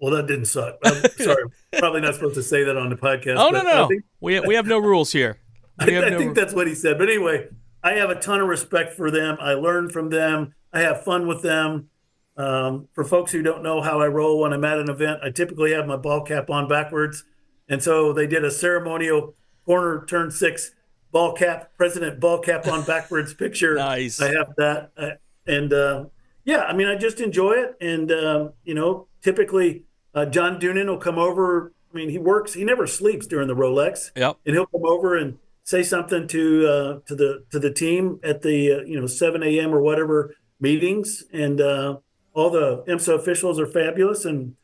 [0.00, 0.78] well, that didn't suck.
[0.84, 1.44] I'm sorry.
[1.78, 3.36] Probably not supposed to say that on the podcast.
[3.38, 3.86] Oh, no, no.
[3.86, 5.38] Think, we, we have no rules here.
[5.78, 6.98] I, I no think that's what he said.
[6.98, 7.48] But anyway,
[7.84, 9.36] I have a ton of respect for them.
[9.40, 10.54] I learn from them.
[10.72, 11.90] I have fun with them.
[12.36, 15.30] Um, for folks who don't know how I roll when I'm at an event, I
[15.30, 17.24] typically have my ball cap on backwards.
[17.68, 19.34] And so they did a ceremonial
[19.66, 20.72] corner turn six
[21.10, 23.74] ball cap, president ball cap on backwards picture.
[23.74, 24.20] nice.
[24.20, 24.90] I have that.
[24.96, 25.10] Uh,
[25.46, 26.04] and uh,
[26.44, 27.76] yeah, I mean, I just enjoy it.
[27.80, 31.72] And, uh, you know, typically uh, John Doonan will come over.
[31.92, 34.10] I mean, he works, he never sleeps during the Rolex.
[34.16, 34.38] Yep.
[34.46, 38.42] And he'll come over and say something to uh, to the to the team at
[38.42, 39.74] the uh, you know 7 a.m.
[39.74, 41.98] or whatever meetings, and uh,
[42.34, 44.54] all the IMSA officials are fabulous, and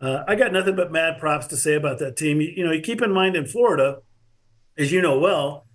[0.00, 2.40] uh, I got nothing but mad props to say about that team.
[2.40, 3.98] You, you know, you keep in mind in Florida,
[4.76, 5.66] as you know well,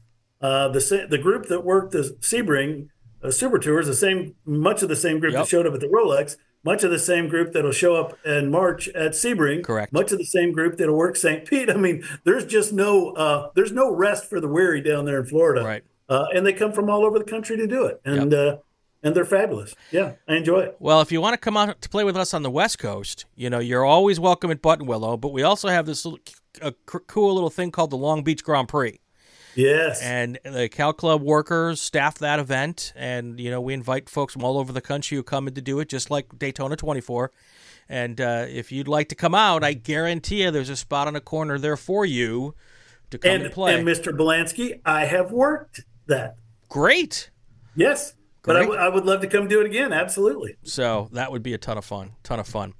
[0.41, 2.89] uh, the the group that worked the Sebring
[3.23, 5.43] uh, Super Tours, the same much of the same group yep.
[5.43, 8.51] that showed up at the Rolex, much of the same group that'll show up in
[8.51, 9.63] March at Sebring.
[9.63, 9.93] Correct.
[9.93, 11.45] Much of the same group that'll work St.
[11.45, 11.69] Pete.
[11.69, 15.25] I mean, there's just no uh, there's no rest for the weary down there in
[15.25, 15.63] Florida.
[15.63, 15.83] Right.
[16.07, 18.63] Uh, and they come from all over the country to do it, and yep.
[19.03, 19.75] And they're fabulous.
[19.91, 20.77] Yeah, I enjoy it.
[20.79, 23.25] Well, if you want to come out to play with us on the West Coast,
[23.35, 25.19] you know you're always welcome at Buttonwillow.
[25.19, 26.19] But we also have this little,
[26.61, 28.99] a cool little thing called the Long Beach Grand Prix.
[29.55, 30.01] Yes.
[30.01, 32.93] And the Cal Club workers staff that event.
[32.95, 35.61] And, you know, we invite folks from all over the country who come in to
[35.61, 37.31] do it, just like Daytona 24.
[37.89, 41.15] And uh, if you'd like to come out, I guarantee you there's a spot on
[41.15, 42.55] a corner there for you
[43.09, 43.77] to come and, and play.
[43.77, 44.15] And Mr.
[44.15, 46.35] Belansky, I have worked that.
[46.69, 47.31] Great.
[47.75, 48.13] Yes.
[48.43, 49.91] But I, w- I would love to come do it again.
[49.91, 50.55] Absolutely.
[50.63, 52.11] So that would be a ton of fun.
[52.23, 52.73] Ton of fun.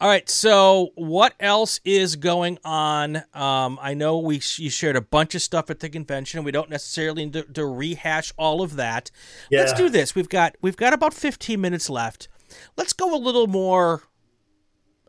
[0.00, 0.28] All right.
[0.28, 3.16] So what else is going on?
[3.32, 6.42] Um, I know we you shared a bunch of stuff at the convention.
[6.44, 9.10] We don't necessarily need to, to rehash all of that.
[9.48, 9.60] Yeah.
[9.60, 10.14] Let's do this.
[10.14, 12.28] We've got we've got about 15 minutes left.
[12.76, 14.02] Let's go a little more.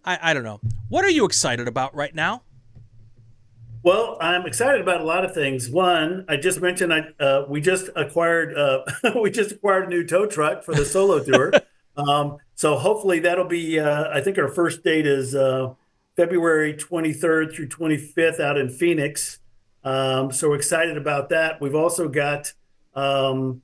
[0.06, 0.62] I, I don't know.
[0.90, 2.44] What are you excited about right now?
[3.88, 5.70] Well, I'm excited about a lot of things.
[5.70, 8.84] One, I just mentioned I uh, we just acquired uh,
[9.22, 11.54] we just acquired a new tow truck for the solo tour.
[11.96, 13.80] Um, so hopefully that'll be.
[13.80, 15.74] Uh, I think our first date is uh,
[16.18, 19.40] February 23rd through 25th out in Phoenix.
[19.86, 21.62] Um, so we're excited about that.
[21.62, 22.52] We've also got.
[22.94, 23.62] Um,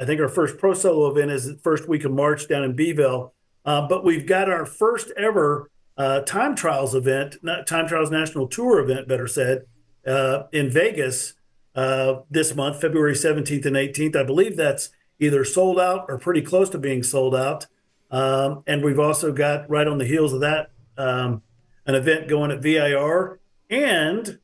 [0.00, 2.74] I think our first pro solo event is the first week of March down in
[2.74, 3.34] Beeville.
[3.64, 5.70] Uh, but we've got our first ever
[6.00, 9.66] uh, time trials event, not time trials national tour event, better said,
[10.06, 11.34] uh, in Vegas
[11.74, 14.16] uh, this month, February 17th and 18th.
[14.16, 14.88] I believe that's
[15.18, 17.66] either sold out or pretty close to being sold out.
[18.10, 21.42] Um, and we've also got right on the heels of that um,
[21.84, 23.38] an event going at VIR,
[23.68, 24.38] and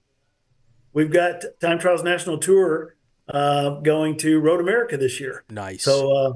[0.92, 2.96] we've got Time Trials National Tour
[3.28, 5.42] uh, going to Road America this year.
[5.48, 5.84] Nice.
[5.84, 6.32] So uh,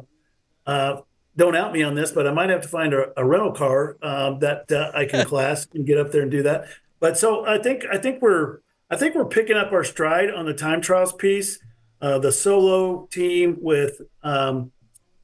[0.71, 1.01] uh,
[1.41, 3.97] don't out me on this, but I might have to find a, a rental car
[4.03, 6.66] um, that uh, I can class and get up there and do that.
[7.01, 8.59] But so I think I think we're
[8.91, 11.59] I think we're picking up our stride on the time trials piece.
[12.03, 14.70] Uh, the solo team with um,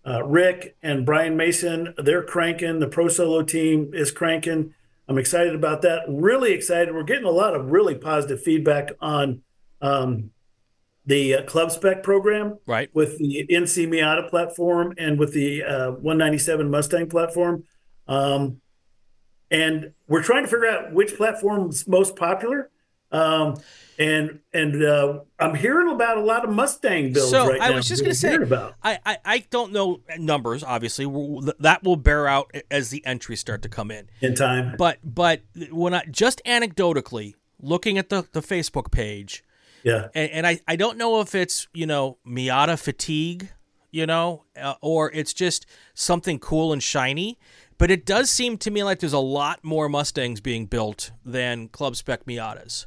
[0.07, 2.79] uh, Rick and Brian Mason, they're cranking.
[2.81, 4.73] The pro solo team is cranking.
[5.09, 6.05] I'm excited about that.
[6.09, 6.95] Really excited.
[6.95, 9.43] We're getting a lot of really positive feedback on
[9.83, 10.31] um,
[11.07, 12.91] the uh, Club Spec program, right?
[12.93, 17.65] With the NC Miata platform and with the uh, 197 Mustang platform.
[18.09, 18.61] Um,
[19.51, 22.71] and we're trying to figure out which platform's most popular.
[23.13, 23.55] Um,
[23.99, 27.77] and and uh, I'm hearing about a lot of Mustang builds so right I now.
[27.77, 28.75] was just going to say, about.
[28.83, 30.65] I, I I don't know numbers.
[30.65, 31.07] Obviously,
[31.61, 34.75] that will bear out as the entries start to come in in time.
[34.77, 39.45] But but when I just anecdotally looking at the the Facebook page,
[39.87, 43.51] yeah, and, and I I don't know if it's you know Miata fatigue,
[43.93, 45.65] you know, uh, or it's just
[45.95, 47.39] something cool and shiny.
[47.79, 51.69] But it does seem to me like there's a lot more Mustangs being built than
[51.69, 52.87] club spec Miatas.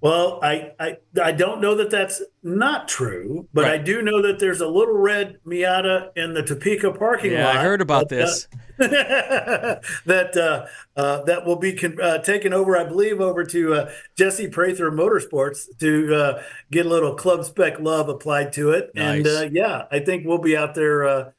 [0.00, 3.78] Well, I, I I don't know that that's not true, but right.
[3.80, 7.56] I do know that there's a little red Miata in the Topeka parking yeah, lot.
[7.56, 8.48] I heard about that, this.
[8.78, 10.66] that uh,
[10.98, 14.90] uh, that will be con- uh, taken over, I believe, over to uh, Jesse Prather
[14.90, 18.92] Motorsports to uh, get a little club spec love applied to it.
[18.94, 19.18] Nice.
[19.18, 21.34] And uh, yeah, I think we'll be out there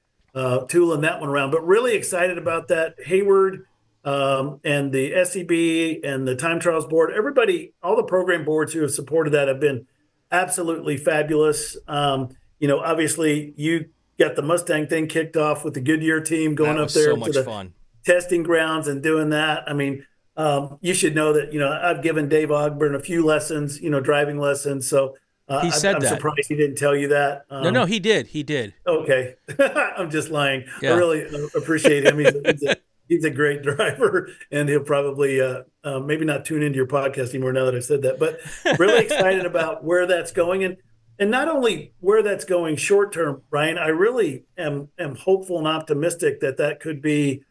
[0.67, 1.49] tooling that one around.
[1.49, 2.93] But really excited about that.
[3.05, 3.65] Hayward
[4.03, 8.81] um, and the SCB and the Time Trials Board, everybody, all the program boards who
[8.81, 9.85] have supported that have been
[10.31, 11.77] absolutely fabulous.
[11.87, 12.29] Um,
[12.59, 13.89] you know, obviously, you
[14.19, 17.31] got the Mustang thing kicked off with the Goodyear team going up there so to
[17.31, 17.73] the fun.
[18.05, 19.63] testing grounds and doing that.
[19.67, 20.05] I mean,
[20.37, 23.89] um, you should know that, you know, I've given Dave Ogburn a few lessons, you
[23.89, 24.87] know, driving lessons.
[24.87, 25.15] So
[25.47, 26.09] uh, he said I'm, that.
[26.09, 27.45] surprised he didn't tell you that.
[27.49, 28.27] Um, no, no, he did.
[28.27, 28.73] He did.
[28.87, 29.35] Okay.
[29.59, 30.65] I'm just lying.
[30.81, 30.93] Yeah.
[30.93, 32.19] I really uh, appreciate him.
[32.19, 32.77] He's, he's a,
[33.11, 37.31] he's a great driver, and he'll probably uh, uh, maybe not tune into your podcast
[37.31, 38.17] anymore now that I've said that.
[38.17, 38.39] But
[38.79, 40.77] really excited about where that's going, and
[41.19, 43.77] and not only where that's going short term, Brian.
[43.77, 47.43] I really am am hopeful and optimistic that that could be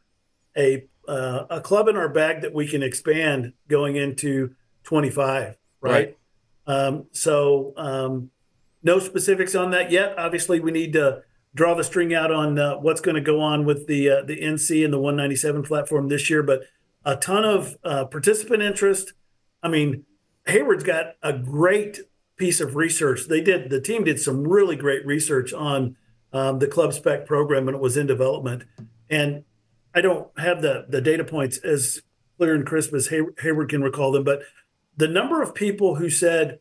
[0.56, 4.54] a uh, a club in our bag that we can expand going into
[4.84, 5.56] 25.
[5.82, 5.92] Right.
[5.92, 6.16] right.
[6.66, 8.30] Um, so um,
[8.82, 10.18] no specifics on that yet.
[10.18, 11.22] Obviously, we need to
[11.54, 14.40] draw the string out on uh, what's going to go on with the uh, the
[14.40, 16.62] NC and the 197 platform this year, but
[17.04, 19.12] a ton of uh, participant interest.
[19.62, 20.04] I mean,
[20.46, 22.00] Hayward's got a great
[22.36, 23.26] piece of research.
[23.28, 25.96] They did the team did some really great research on
[26.32, 28.64] um, the club spec program when it was in development,
[29.08, 29.44] and
[29.94, 32.02] I don't have the the data points as
[32.38, 34.42] clear and crisp as Hay- Hayward can recall them, but
[34.96, 36.58] the number of people who said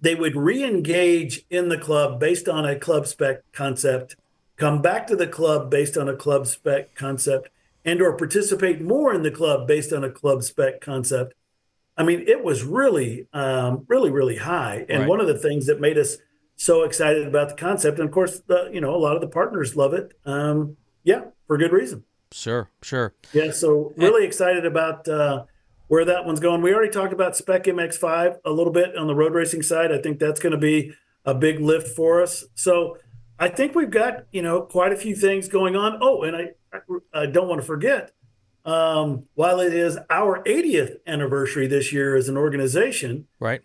[0.00, 4.16] they would re-engage in the club based on a club spec concept,
[4.56, 7.50] come back to the club based on a club spec concept,
[7.84, 11.34] and or participate more in the club based on a club spec concept.
[11.96, 14.86] I mean, it was really, um, really, really high.
[14.88, 15.08] And Right.
[15.08, 16.18] one of the things that made us
[16.54, 19.28] so excited about the concept, and of course, the, you know, a lot of the
[19.28, 20.12] partners love it.
[20.24, 22.04] Um, yeah, for good reason.
[22.30, 23.14] Sure, sure.
[23.32, 25.44] Yeah, so really excited about uh,
[25.88, 26.62] where that one's going.
[26.62, 29.90] We already talked about Spec MX5 a little bit on the road racing side.
[29.92, 30.92] I think that's going to be
[31.24, 32.44] a big lift for us.
[32.54, 32.96] So
[33.38, 35.98] I think we've got you know quite a few things going on.
[36.00, 36.48] Oh, and I
[37.12, 38.12] I don't want to forget.
[38.64, 43.62] Um, while it is our 80th anniversary this year as an organization, Right.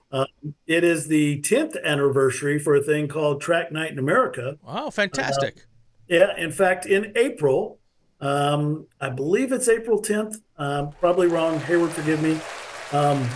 [0.66, 4.58] it is the 10th anniversary for a thing called Track Night in America.
[4.66, 5.66] Oh, fantastic.
[6.08, 7.80] Yeah, in fact, in April,
[8.24, 10.38] um, I believe it's April 10th.
[10.58, 11.60] Um, probably wrong.
[11.60, 12.40] Hayward, forgive me.
[12.98, 13.28] Um,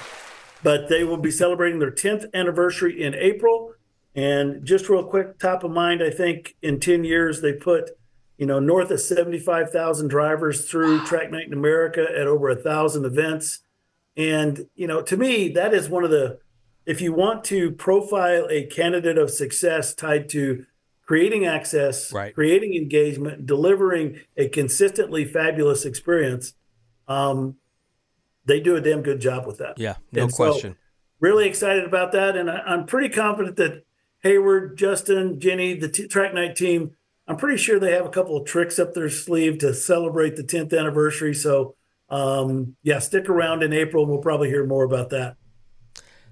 [0.64, 3.74] but they will be celebrating their 10th anniversary in April.
[4.16, 7.92] And just real quick, top of mind, I think in 10 years they put,
[8.38, 13.04] you know, north of 75,000 drivers through Track Night in America at over a thousand
[13.04, 13.60] events.
[14.16, 16.40] And, you know, to me, that is one of the,
[16.86, 20.66] if you want to profile a candidate of success tied to
[21.08, 22.36] creating access, Right.
[22.36, 26.54] creating engagement, delivering a consistently fabulous experience,
[27.08, 27.56] um,
[28.46, 29.80] they do a damn good job with that.
[29.80, 30.76] yeah, no And so, question.
[31.20, 33.84] really excited about that, and I, I'm pretty confident that
[34.24, 36.92] Hayward, Justin, Jenny, the t- track night team,
[37.28, 40.44] I'm pretty sure they have a couple of tricks up their sleeve to celebrate the
[40.44, 41.34] 10th anniversary.
[41.34, 41.76] So,
[42.10, 45.36] um, yeah, stick around in April, and we'll probably hear more about that.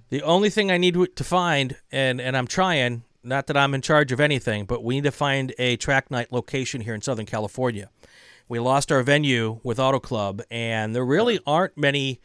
[0.09, 3.81] The only thing I need to find, and, and I'm trying, not that I'm in
[3.81, 7.25] charge of anything, but we need to find a track night location here in Southern
[7.25, 7.89] California.
[8.47, 12.21] We lost our venue with Auto Club, and there really aren't many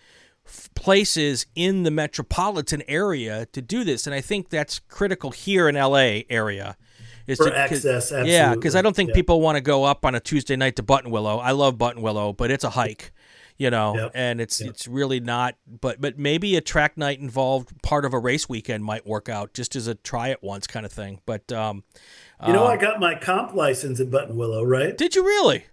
[0.46, 4.06] f- places in the metropolitan area to do this.
[4.06, 6.76] And I think that's critical here in LA area.
[7.26, 9.14] Is For to, access, Yeah, because I don't think Yeah.
[9.14, 11.40] people want to go up on a Tuesday night to Buttonwillow.
[11.40, 13.12] I love Buttonwillow, but it's a hike,
[13.60, 14.10] you know, Yep.
[14.14, 14.70] and it's Yep.
[14.70, 15.54] it's really not.
[15.68, 19.52] But but maybe a track night involved part of a race weekend might work out
[19.52, 21.20] just as a try it once kind of thing.
[21.26, 21.84] But um,
[22.46, 24.96] You know, uh, I got my comp license at Buttonwillow, right?
[24.96, 25.66] did you really?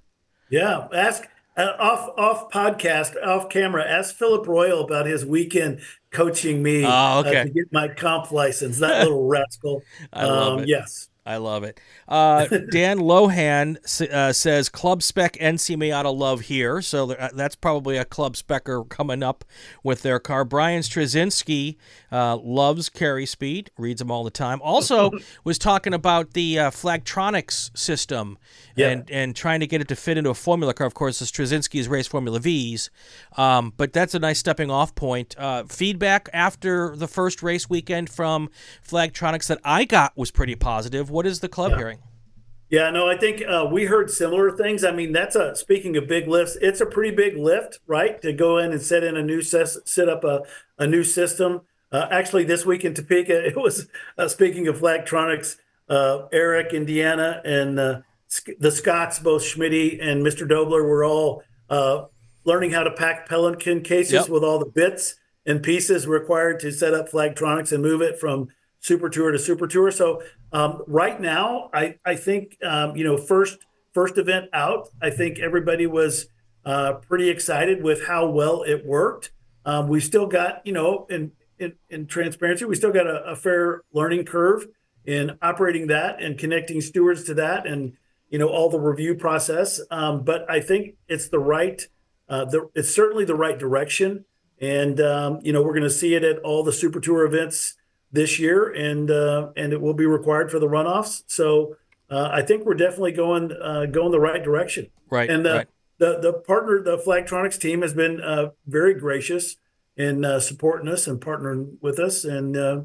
[0.50, 1.24] Yeah, ask
[1.56, 3.84] uh, off off podcast, off camera.
[3.88, 5.80] Ask Philip Royal about his weekend
[6.12, 7.38] coaching me Oh, okay.
[7.40, 8.80] uh, to get my comp license.
[8.80, 9.82] That little rascal.
[10.12, 10.68] I love um, it.
[10.68, 11.08] Yes.
[11.26, 11.80] I love it.
[12.08, 13.78] Uh, Dan Lohan
[14.12, 16.82] uh, says Club Spec NC Miata love here.
[16.82, 19.44] So uh, that's probably a Club Specker coming up
[19.84, 20.46] with their car.
[20.46, 21.76] Brian Straczynski
[22.12, 24.62] uh, loves Carrie Speed, reads them all the time.
[24.62, 25.12] Also
[25.44, 28.38] was talking about the uh, Flagtronics system
[28.76, 28.90] Yeah.
[28.90, 30.88] and, and trying to get it to fit into a Formula car.
[30.88, 32.90] Of course, the Straczynski's race Formula Vs.
[33.36, 35.36] Um, but that's a nice stepping off point.
[35.38, 38.50] Uh, feedback after the first race weekend from
[38.88, 41.10] Flagtronics that I got was pretty positive.
[41.10, 41.97] What is the club hearing?
[42.70, 44.84] Yeah, no, I think uh, we heard similar things.
[44.84, 48.22] I mean, that's a speaking of big lifts, it's a pretty big lift, right?
[48.22, 50.42] To go in and set in a new ses- set up a,
[50.78, 51.62] a new system.
[51.94, 53.88] Uh, actually, this week in Topeka, it was
[54.18, 55.56] uh, speaking of Flagtronics,
[55.90, 58.02] uh, Eric, Indiana, and uh,
[58.60, 60.46] the Scotts, both Schmitty and Mr.
[60.48, 62.06] Dobler, were all uh,
[62.44, 64.30] learning how to pack Pelican cases Yep.
[64.30, 65.16] with all the bits
[65.46, 68.50] and pieces required to set up Flagtronics and move it from
[68.82, 69.90] Super Tour to Super Tour.
[69.92, 70.22] So
[70.52, 73.60] um, right now, I I think um, you know first
[73.94, 76.28] first event out, I think everybody was
[76.66, 79.32] uh, pretty excited with how well it worked.
[79.66, 83.36] Um, we still got you know in in, in transparency, we still got a, a
[83.36, 84.68] fair learning curve
[85.06, 87.94] in operating that and connecting stewards to that and
[88.30, 89.82] you know all the review process.
[89.90, 91.82] Um, but I think it's the right
[92.30, 94.26] uh, the, it's certainly the right direction.
[94.60, 97.77] And um, you know we're going to see it at all the Super Tour events
[98.12, 101.24] this year, and uh, and it will be required for the runoffs.
[101.28, 101.76] So
[102.10, 104.88] uh, I think we're definitely going uh, going the right direction.
[105.10, 105.30] Right.
[105.30, 105.68] And the right.
[105.98, 109.58] the, the partner, the Flagtronics team, has been uh, very gracious
[109.96, 112.24] in uh, supporting us and partnering with us.
[112.24, 112.82] And uh,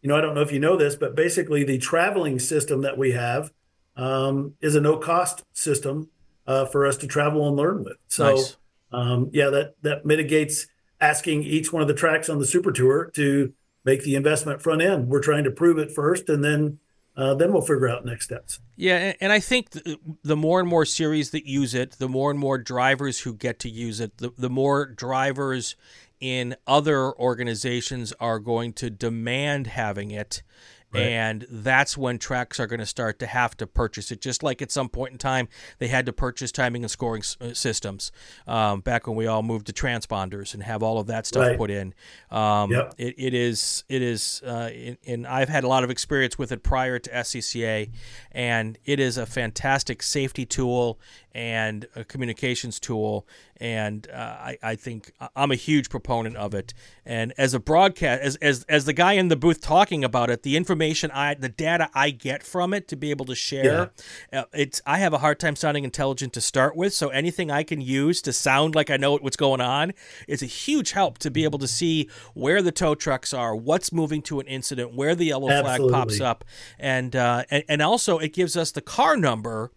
[0.00, 2.96] you know, I don't know if you know this, but basically the traveling system that
[2.96, 3.52] we have
[3.96, 6.08] um, is a no cost system
[6.46, 7.98] uh, for us to travel and learn with.
[8.08, 8.56] So Nice.
[8.92, 10.66] um, yeah, that that mitigates
[11.00, 13.52] asking each one of the tracks on the Super Tour to
[13.84, 15.08] make the investment front end.
[15.08, 16.78] We're trying to prove it first, and then
[17.14, 18.60] uh, then we'll figure out next steps.
[18.76, 19.70] Yeah, and- I think
[20.22, 23.58] the more and more series that use it, the more and more drivers who get
[23.60, 25.76] to use it, the, the more drivers
[26.20, 30.42] in other organizations are going to demand having it.
[30.92, 31.02] Right.
[31.02, 34.20] And that's when tracks are going to start to have to purchase it.
[34.20, 37.54] Just like at some point in time, they had to purchase timing and scoring uh,
[37.54, 38.12] systems
[38.46, 41.58] um, back when we all moved to transponders and have all of that stuff right.
[41.58, 41.94] put in.
[42.30, 42.94] Um, yep.
[42.98, 44.70] it, it is, it is, uh,
[45.06, 47.90] and I've had a lot of experience with it prior to SCCA,
[48.32, 50.98] and it is a fantastic safety tool
[51.34, 53.26] and a communications tool.
[53.56, 56.74] And uh, I, I think I'm a huge proponent of it.
[57.06, 60.42] And as a broadcast, as, as, as the guy in the booth talking about it,
[60.42, 63.92] the information I, the data I get from it to be able to share,
[64.32, 64.40] yeah.
[64.40, 66.92] uh, it's, I have a hard time sounding intelligent to start with.
[66.92, 69.92] So anything I can use to sound like I know what's going on
[70.26, 73.92] is a huge help to be able to see where the tow trucks are, what's
[73.92, 75.88] moving to an incident, where the yellow Absolutely.
[75.88, 76.44] flag pops up.
[76.78, 79.70] And, uh, and, and also it gives us the car number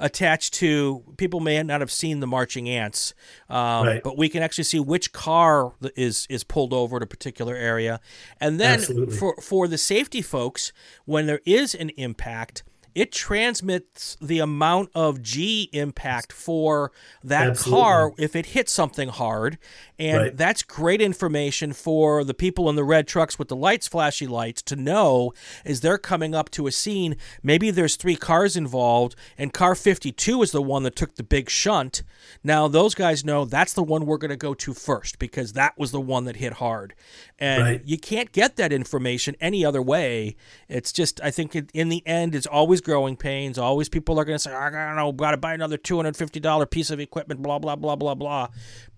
[0.00, 3.14] attached to people may not have seen the marching ants,
[3.48, 4.02] um, right.
[4.02, 8.00] but we can actually see which car is is pulled over to a particular area,
[8.40, 9.16] and then Absolutely.
[9.16, 10.72] for for the safety folks,
[11.04, 12.64] when there is an impact,
[12.94, 17.82] it transmits the amount of G impact for that Absolutely.
[17.82, 19.58] car if it hits something hard.
[19.98, 20.36] And right.
[20.36, 24.62] that's great information for the people in the red trucks with the lights, flashy lights,
[24.62, 25.32] to know
[25.64, 27.16] as they're coming up to a scene.
[27.42, 31.50] Maybe there's three cars involved, and car 52 is the one that took the big
[31.50, 32.02] shunt.
[32.42, 35.78] Now, those guys know that's the one we're going to go to first because that
[35.78, 36.94] was the one that hit hard.
[37.38, 37.82] And right.
[37.84, 40.36] you can't get that information any other way.
[40.68, 43.58] It's just, I think in the end, it's always growing pains.
[43.58, 46.90] Always people are going to say, I don't know, got to buy another $250 piece
[46.90, 48.48] of equipment, blah, blah, blah, blah, blah.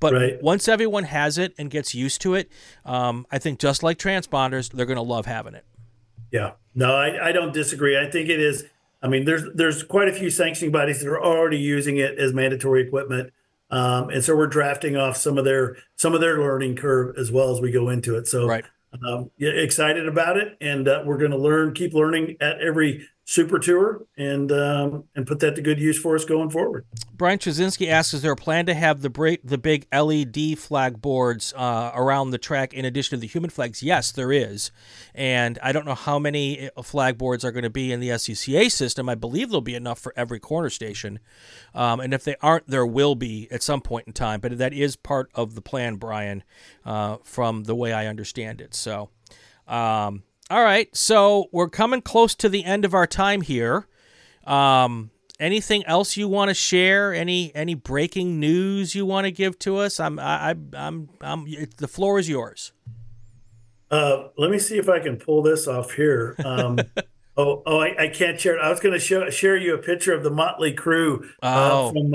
[0.01, 0.43] But right.
[0.43, 2.51] once everyone has it and gets used to it,
[2.85, 5.65] um, I think just like transponders, they're going to love having it.
[6.31, 6.53] Yeah.
[6.75, 7.99] No, I, I don't disagree.
[7.99, 8.65] I think it is.
[9.03, 12.33] I mean, there's there's quite a few sanctioning bodies that are already using it as
[12.33, 13.33] mandatory equipment.
[13.71, 17.33] Um, and so we're drafting off some of their some of their learning curve as
[17.33, 18.29] well as we go into it.
[18.29, 18.65] So right.
[19.07, 23.09] um, yeah, excited about it, and uh, we're going to learn, keep learning at every
[23.25, 26.85] super tour and um, and put that to good use for us going forward.
[27.13, 31.01] Brian Straczynski asks, "Is there a plan to have the break, the big LED flag
[31.01, 34.71] boards uh, around the track in addition to the human flags?" Yes, there is,
[35.15, 38.09] and I don't know how many uh, flag boards are going to be in the
[38.09, 39.09] SCCA system.
[39.09, 41.21] I believe there'll be enough for every corner station,
[41.75, 44.41] um, and if they aren't, there will be at some point in time.
[44.41, 46.43] But that is part of the plan, Brian,
[46.85, 48.75] uh, from the way I understand it.
[48.75, 49.11] So.
[49.69, 53.89] Um, all right, so we're coming close to the end of our time here.
[54.47, 57.15] Um, anything else you want to share?
[57.15, 59.99] Any any breaking news you want to give to us?
[59.99, 61.47] I'm I, I'm I'm
[61.79, 62.73] the floor is yours.
[63.91, 66.37] Uh, let me see if I can pull this off here.
[66.45, 66.79] Um,
[67.39, 68.57] oh oh, I, I, can't share.
[68.57, 68.61] It.
[68.61, 71.93] I was going to show share you a picture of the Motley Crew uh, oh.
[71.93, 72.13] from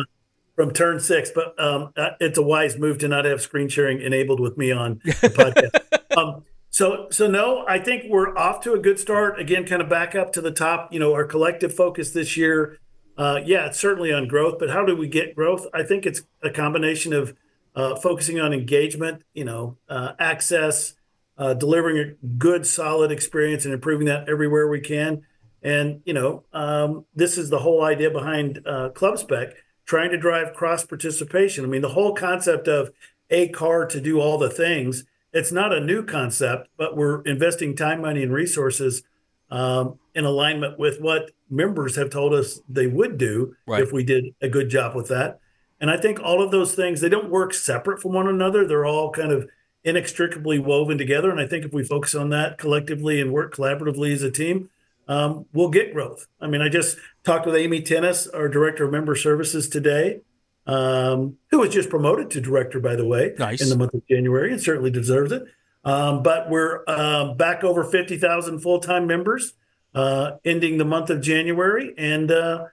[0.55, 3.99] from Turn Six, but um, uh, it's a wise move to not have screen sharing
[3.99, 6.17] enabled with me on the podcast.
[6.17, 6.43] um,
[6.77, 9.39] so, so no, I think we're off to a good start.
[9.39, 10.93] Again, kind of back up to the top.
[10.93, 12.77] You know, our collective focus this year,
[13.17, 14.59] uh, yeah, it's certainly on growth.
[14.59, 15.65] But how do we get growth?
[15.73, 17.35] I think it's a combination of
[17.75, 20.93] uh, focusing on engagement, you know, uh, access,
[21.35, 25.23] delivering a good, solid experience, and improving that everywhere we can.
[25.63, 29.55] And you know, um, this is the whole idea behind uh, Club Spec,
[29.87, 31.65] trying to drive cross participation.
[31.65, 32.91] I mean, the whole concept of
[33.31, 35.05] a car to do all the things
[35.37, 39.03] it's not a new concept, but we're investing time, money, and resources
[39.51, 43.83] um, in alignment with what members have told us they would do right.
[43.83, 45.39] if we did a good job with that.
[45.79, 48.65] And I think all of those things they don't work separate from one another.
[48.65, 49.47] They're all kind of
[49.83, 51.29] inextricably woven together.
[51.29, 54.71] And I think if we focus on that collectively and work collaboratively as a team,
[55.07, 56.25] um, we'll get growth.
[56.41, 60.21] I mean, I just talked with Amy Tennis, our director of member services today,
[60.67, 63.61] um, who was just promoted to director, by the way, nice.
[63.61, 65.43] in the month of January, and certainly deserves it.
[65.83, 69.53] Um, but we're uh, back over 50,000 full time members,
[69.95, 71.93] uh, ending the month of January.
[71.97, 72.65] And uh,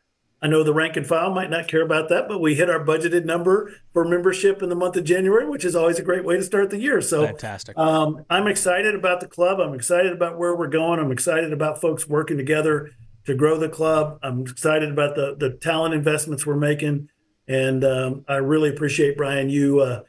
[0.43, 2.85] I know the rank and file might not care about that, but we hit our
[2.85, 6.37] budgeted number for membership in the month of January, which is always a great way
[6.37, 7.01] to start the year.
[7.01, 7.79] So fantastic.
[7.79, 9.61] Um, I'm excited about the club.
[9.61, 10.99] I'm excited about where we're going.
[10.99, 12.91] I'm excited about folks working together
[13.27, 14.19] to grow the club.
[14.23, 17.09] I'm excited about the the talent investments we're making.
[17.47, 20.03] And um, I really appreciate, Brian, you uh,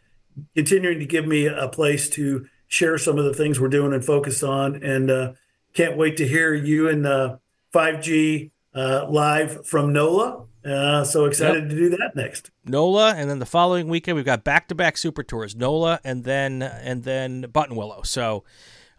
[0.55, 4.03] continuing to give me a place to share some of the things we're doing and
[4.03, 4.81] focus on.
[4.83, 5.33] And uh,
[5.73, 7.37] can't wait to hear you and uh,
[7.73, 10.45] 5G uh, live from NOLA.
[10.65, 11.69] Uh, so excited yep.
[11.69, 12.49] to do that next.
[12.65, 17.03] NOLA, and then the following weekend we've got back-to-back super tours, NOLA, and then and
[17.03, 18.03] then Buttonwillow.
[18.03, 18.43] So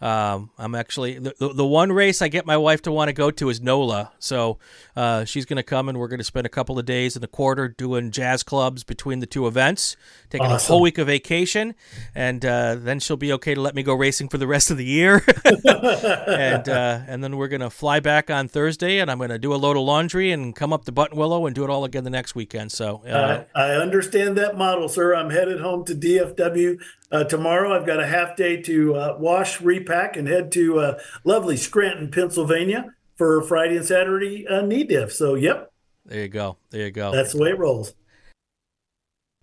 [0.00, 3.30] Um, I'm actually the, the, one race I get my wife to want to go
[3.30, 4.58] to is NOLA, so
[4.94, 7.22] uh, she's going to come and we're going to spend a couple of days in
[7.22, 9.96] the quarter doing jazz clubs between the two events,
[10.28, 10.66] taking Awesome.
[10.66, 11.74] a whole week of vacation,
[12.14, 14.76] and uh, then she'll be okay to let me go racing for the rest of
[14.76, 19.16] the year, and uh, and then we're going to fly back on Thursday, and I'm
[19.16, 21.70] going to do a load of laundry and come up to Buttonwillow and do it
[21.70, 22.70] all again the next weekend.
[22.70, 25.14] So uh, I, I understand that model, sir.
[25.14, 27.74] I'm headed home to DFW uh, tomorrow.
[27.74, 32.10] I've got a half day to uh, wash, repack, and head to uh, lovely Scranton,
[32.10, 35.10] Pennsylvania for Friday and Saturday uh, NEDiv.
[35.12, 35.72] So, yep,
[36.04, 37.12] there you go, there you go.
[37.12, 37.94] that's the way it rolls.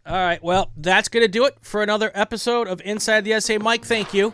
[0.05, 0.43] All right.
[0.43, 3.57] Well, that's going to do it for another episode of Inside the SA.
[3.59, 4.33] Mike, thank you.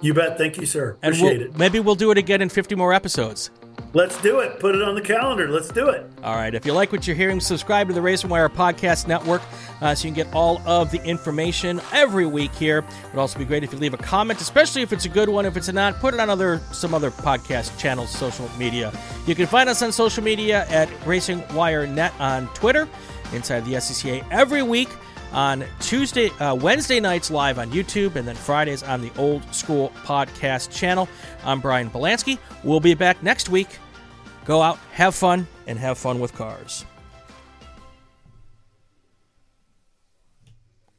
[0.00, 0.38] You bet.
[0.38, 0.96] Thank you, sir.
[1.02, 1.58] And Appreciate we'll, it.
[1.58, 3.50] maybe we'll do it again in 50 more episodes.
[3.92, 4.60] Let's do it.
[4.60, 5.48] Put it on the calendar.
[5.48, 6.08] Let's do it.
[6.22, 6.54] All right.
[6.54, 9.42] If you like what you're hearing, subscribe to the Racing Wire Podcast Network
[9.80, 12.78] uh, so you can get all of the information every week here.
[12.78, 15.28] It would also be great if you leave a comment, especially if it's a good
[15.28, 15.44] one.
[15.44, 18.92] If it's not, put it on other some other podcast channels, social media.
[19.26, 22.88] You can find us on social media at Racing Wire Net on Twitter,
[23.32, 24.88] inside the SCCA every week
[25.32, 29.92] on Tuesday, uh, Wednesday nights live on YouTube, and then Fridays on the Old School
[30.04, 31.08] Podcast channel.
[31.44, 32.38] I'm Brian Belansky.
[32.64, 33.78] We'll be back next week.
[34.44, 36.84] Go out, have fun, and have fun with cars.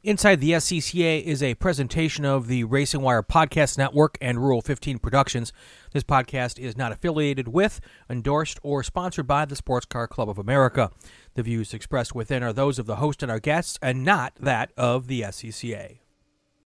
[0.04, 4.98] Inside the SCCA is a presentation of the Racing Wire Podcast Network and Rural 15
[4.98, 5.52] Productions.
[5.92, 7.78] This podcast is not affiliated with,
[8.10, 10.90] endorsed, or sponsored by the Sports Car Club of America.
[11.34, 14.72] The views expressed within are those of the host and our guests, and not that
[14.76, 16.01] of the SCCA.